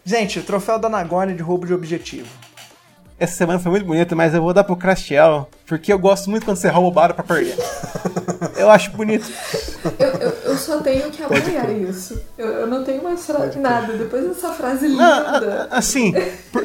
[0.05, 2.29] Gente, troféu da Nagorn de roubo de objetivo.
[3.19, 5.49] Essa semana foi muito bonita, mas eu vou dar pro Crastiel.
[5.67, 7.57] Porque eu gosto muito quando você rouba o Baron pra perder.
[8.59, 9.27] eu acho bonito.
[9.99, 12.21] Eu, eu, eu só tenho que apoiar isso.
[12.37, 13.95] Eu, eu não tenho mais frase nada.
[13.95, 15.69] Depois dessa frase Não, a- linda.
[15.71, 16.13] a- assim,
[16.53, 16.65] por-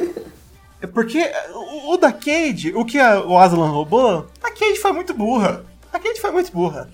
[0.82, 4.92] é porque o, o da Cade, o que a- o Aslan roubou, a Cade foi
[4.92, 5.64] muito burra.
[5.90, 6.90] A Cade foi muito burra.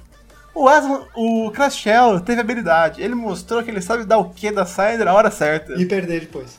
[0.55, 3.03] O Aslan, o Crash Shell teve habilidade.
[3.03, 5.73] Ele mostrou que ele sabe dar o que da Syndra na hora certa.
[5.75, 6.59] E perder depois.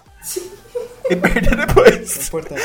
[1.09, 2.27] E perder É depois.
[2.27, 2.61] importante.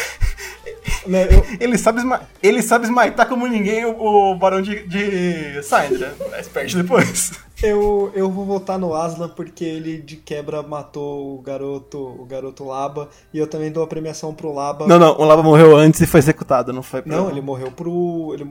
[1.07, 3.91] Né, eu- Ele sabe, esma ele sabe smitar como ninguém o,
[4.33, 7.33] o Barão de, de Syndra, mas perde depois.
[7.63, 12.65] Eu, eu vou votar no Aslan porque ele de quebra matou o garoto, o garoto
[12.65, 14.87] Laba e eu também dou a premiação pro Laba.
[14.87, 17.71] Não, não, o Lava morreu antes e foi executado, não foi pra- Não, ele morreu
[17.71, 18.31] pro.
[18.35, 18.47] Ele,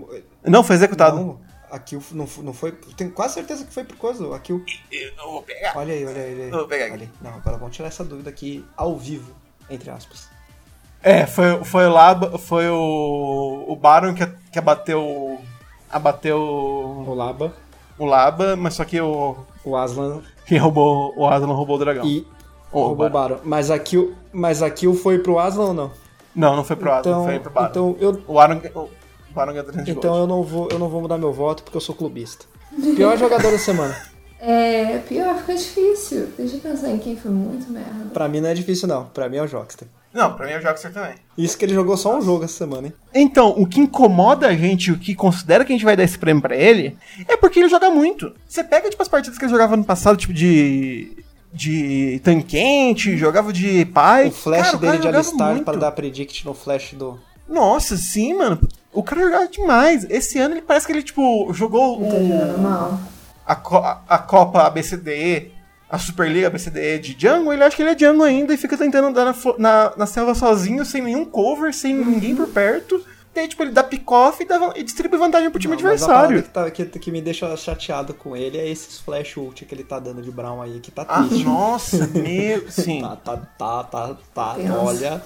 [0.45, 1.15] Não, foi executado.
[1.17, 1.39] não,
[1.71, 2.71] a Kill não, não foi.
[2.95, 4.33] Tenho quase certeza que foi por coisa.
[4.35, 4.63] A Kill.
[4.91, 5.73] Eu não vou pegar.
[5.75, 6.33] Olha aí, olha aí.
[6.33, 6.51] Olha aí.
[6.51, 6.93] Vou pegar aqui.
[6.93, 7.09] Olha aí.
[7.21, 9.31] Não, agora vamos tirar essa dúvida aqui ao vivo,
[9.74, 10.28] entre aspas.
[11.01, 15.38] É, foi, foi o Laba, foi o, o Baron que, que abateu.
[15.91, 17.53] Abateu O Laba,
[17.99, 19.36] o Laba, mas só que o.
[19.65, 21.13] o Aslan Quem roubou.
[21.17, 22.05] O Aslan roubou o dragão.
[22.05, 22.26] e
[22.71, 23.36] O roubou o Baron.
[23.36, 23.41] Baron.
[23.43, 25.91] Mas a Kill, mas a Kill foi pro Aslan ou não?
[26.36, 27.69] Não, não foi pro Aslan, Então, foi pro Baron.
[27.69, 28.89] então eu, O Baron, o
[29.34, 31.82] Baron ganhou 300 então eu não vou, eu não vou mudar meu voto porque eu
[31.82, 32.45] sou clubista.
[32.95, 33.95] Pior jogador da semana.
[34.45, 36.27] É, pior, fica difícil.
[36.37, 38.09] Deixa eu pensar em quem foi muito merda.
[38.13, 39.05] Pra mim não é difícil não.
[39.05, 39.87] Pra mim é o Jockster.
[40.13, 41.13] Não, pra mim é o Jockster também.
[41.37, 42.93] Isso que ele jogou só um jogo essa semana, hein?
[43.15, 46.19] Então, o que incomoda a gente, o que considera que a gente vai dar esse
[46.19, 48.33] prêmio pra ele, é porque ele joga muito.
[48.45, 51.23] Você pega, tipo, as partidas que ele jogava no passado, tipo, de.
[51.53, 54.27] de tanquente, jogava de pai.
[54.27, 55.63] O flash Cara, o cara dele de jogava alistar muito.
[55.63, 57.17] para dar predict no flash do.
[57.47, 58.59] Nossa, sim, mano.
[58.91, 60.05] O cara jogava demais.
[60.09, 62.99] Esse ano ele parece que ele, tipo, jogou Tá jogando o, mal.
[63.45, 63.77] A, Co-
[64.07, 65.51] a, Copa ABCDE,
[65.89, 67.53] a Superliga ABCDE de Jungle.
[67.53, 70.33] Ele acha que ele é Jungle ainda e fica tentando andar na, na, na selva
[70.35, 73.03] sozinho, sem nenhum cover, sem ninguém por perto.
[73.35, 76.03] E aí, tipo, ele dá pick-off e, dá e distribui vantagem pro time Não, mas
[76.03, 76.43] a parada adversário.
[76.43, 76.49] que,
[76.83, 79.97] tá- que, que me deixa chateado com ele é esses flash ult que ele tá
[79.97, 81.43] dando de Brown aí, que tá Ah, triste.
[81.43, 82.69] nossa, meu.
[82.69, 83.01] Sim.
[83.01, 84.55] Tá, tá, tá, tá, tá.
[84.79, 85.19] Olha.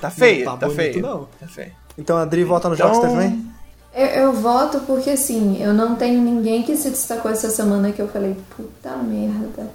[0.00, 1.02] Tá feio, tá tá, bonito, feio.
[1.02, 1.28] não.
[1.38, 1.72] Tá feio.
[1.98, 3.46] Então a Dri volta no Então- também?
[3.94, 8.00] Eu, eu voto porque, assim, eu não tenho ninguém que se destacou essa semana que
[8.00, 9.70] eu falei, puta merda.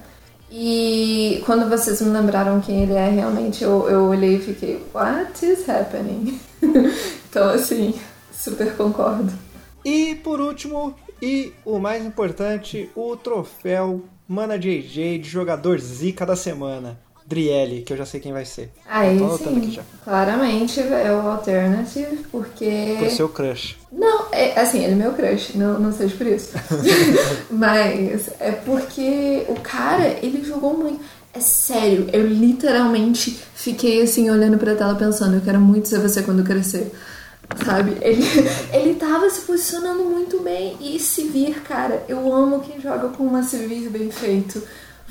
[0.50, 5.46] E quando vocês me lembraram quem ele é, realmente eu, eu olhei e fiquei, what
[5.46, 6.40] is happening?
[7.30, 7.94] então, assim,
[8.32, 9.32] super concordo.
[9.84, 16.36] E por último, e o mais importante, o troféu Mana JJ de jogador Zica da
[16.36, 17.00] semana.
[17.28, 18.72] Driele, que eu já sei quem vai ser.
[18.88, 22.96] Aí sim, claramente é o Alternative, porque...
[23.00, 23.76] Por seu crush.
[23.92, 26.52] Não, é, assim, ele é meu crush, não, não seja por isso.
[27.52, 31.04] Mas é porque o cara, ele jogou muito.
[31.34, 36.24] É sério, eu literalmente fiquei assim, olhando pra tela pensando, eu quero muito ser você
[36.24, 36.92] quando crescer.
[37.66, 37.98] Sabe?
[38.02, 38.24] Ele,
[38.72, 40.78] ele tava se posicionando muito bem.
[40.80, 44.64] E Sivir, cara, eu amo quem joga com uma Sivir bem feito.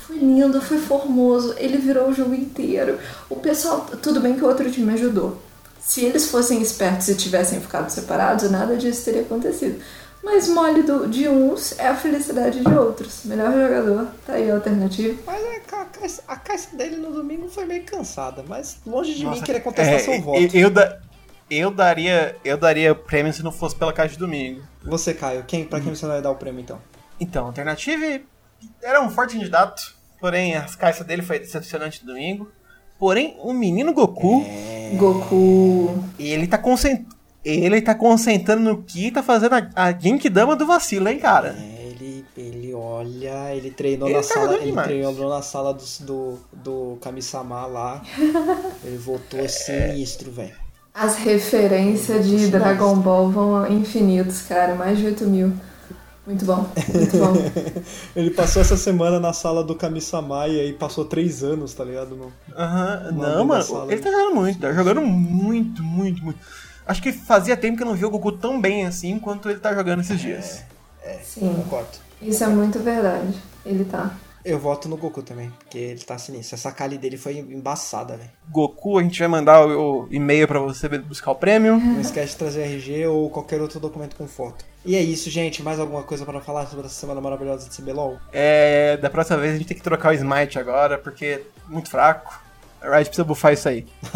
[0.06, 2.98] Foi lindo, foi formoso, ele virou o jogo inteiro.
[3.28, 5.40] O pessoal, tudo bem que o outro time ajudou.
[5.80, 9.80] Se eles fossem espertos e tivessem ficado separados, nada disso teria acontecido.
[10.22, 13.20] Mas mole do- de uns é a felicidade de outros.
[13.24, 15.16] Melhor jogador, tá aí a alternativa.
[15.24, 19.14] Mas a, ca- a caixa- a caixa dele no domingo foi meio cansada, mas longe
[19.14, 20.56] de mim Nossa, querer contestar é, seu voto.
[20.56, 20.98] Eu, da-
[21.48, 24.62] eu daria, eu daria prêmio se não fosse pela caixa de domingo.
[24.84, 26.80] Você, Caio, quem, pra quem você vai dar o prêmio então?
[27.20, 28.24] Então, Alternative
[28.82, 29.94] era um forte candidato,
[30.26, 32.50] porém a caixa dele foi decepcionante no domingo.
[32.98, 34.44] Porém, o menino Goku,
[34.96, 36.02] Goku.
[36.18, 37.14] ele tá concentrando.
[37.44, 41.54] Ele tá concentrando no que tá fazendo a, a Genkidama do vacilo, hein, cara?
[41.56, 44.88] É, ele, ele olha, ele treinou Ele na tá sala, ele demais.
[44.88, 48.02] treinou na sala do, do, do Kami-sama lá.
[48.84, 50.56] Ele voltou sinistro, velho.
[50.92, 54.74] As referências de Dragon Ball vão infinitos, cara.
[54.74, 55.52] Mais de 8 mil.
[56.26, 57.34] Muito bom, muito bom.
[58.16, 62.16] Ele passou essa semana na sala do Kami-sama e aí passou três anos, tá ligado?
[62.16, 66.38] No- Aham, não, mano, ele tá jogando muito, tá jogando muito, muito, muito.
[66.84, 69.60] Acho que fazia tempo que eu não vi o Goku tão bem assim quanto ele
[69.60, 70.62] tá jogando esses dias.
[71.22, 71.88] Sim, Concordo.
[72.20, 73.32] isso é muito verdade.
[73.64, 74.10] Ele tá.
[74.46, 76.54] Eu voto no Goku também, porque ele tá sinistro.
[76.54, 78.30] Essa Kali dele foi embaçada, velho.
[78.48, 81.76] Goku, a gente vai mandar o, e-mail pra você buscar o prêmio.
[81.76, 84.64] Não esquece de trazer RG ou qualquer outro documento com foto.
[84.84, 85.64] E é isso, gente.
[85.64, 88.18] Mais alguma coisa pra falar sobre essa semana maravilhosa de CBLOL?
[88.32, 91.90] É, da próxima vez a gente tem que trocar o Smite agora, porque é muito
[91.90, 92.40] fraco.
[92.80, 93.84] A Riot precisa buffar isso aí.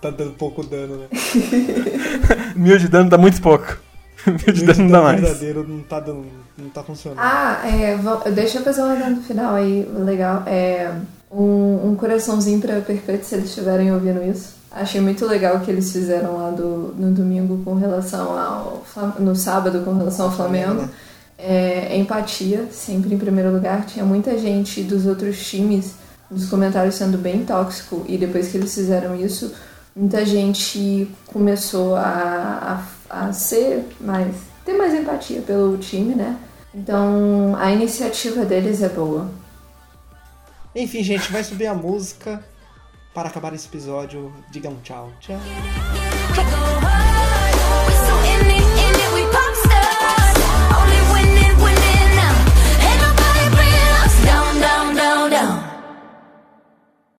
[0.00, 1.08] tá dando pouco dano, né?
[2.54, 3.78] Mil de dano dá muito pouco.
[4.78, 5.20] Não dá mais.
[5.20, 6.24] verdadeiro não tá dando,
[6.58, 7.18] não tá funcionando.
[7.20, 10.42] Ah, é, vo- deixa eu fazer um adendo final aí, legal.
[10.46, 10.90] É,
[11.30, 14.54] um, um coraçãozinho pra Percut se eles estiverem ouvindo isso.
[14.70, 18.82] Achei muito legal o que eles fizeram lá do, no domingo com relação ao.
[19.18, 20.88] No sábado com relação ao Flamengo.
[21.38, 23.84] É, empatia, sempre em primeiro lugar.
[23.86, 25.92] Tinha muita gente dos outros times
[26.30, 29.52] nos comentários sendo bem tóxico, e depois que eles fizeram isso,
[29.94, 32.00] muita gente começou a,
[32.80, 32.82] a,
[33.20, 34.34] a ser mais.
[34.64, 36.38] ter mais empatia pelo time, né?
[36.74, 39.30] Então a iniciativa deles é boa.
[40.74, 42.44] Enfim, gente, vai subir a música.
[43.14, 45.12] Para acabar esse episódio, digam tchau.
[45.20, 45.38] Tchau.
[46.34, 47.03] Go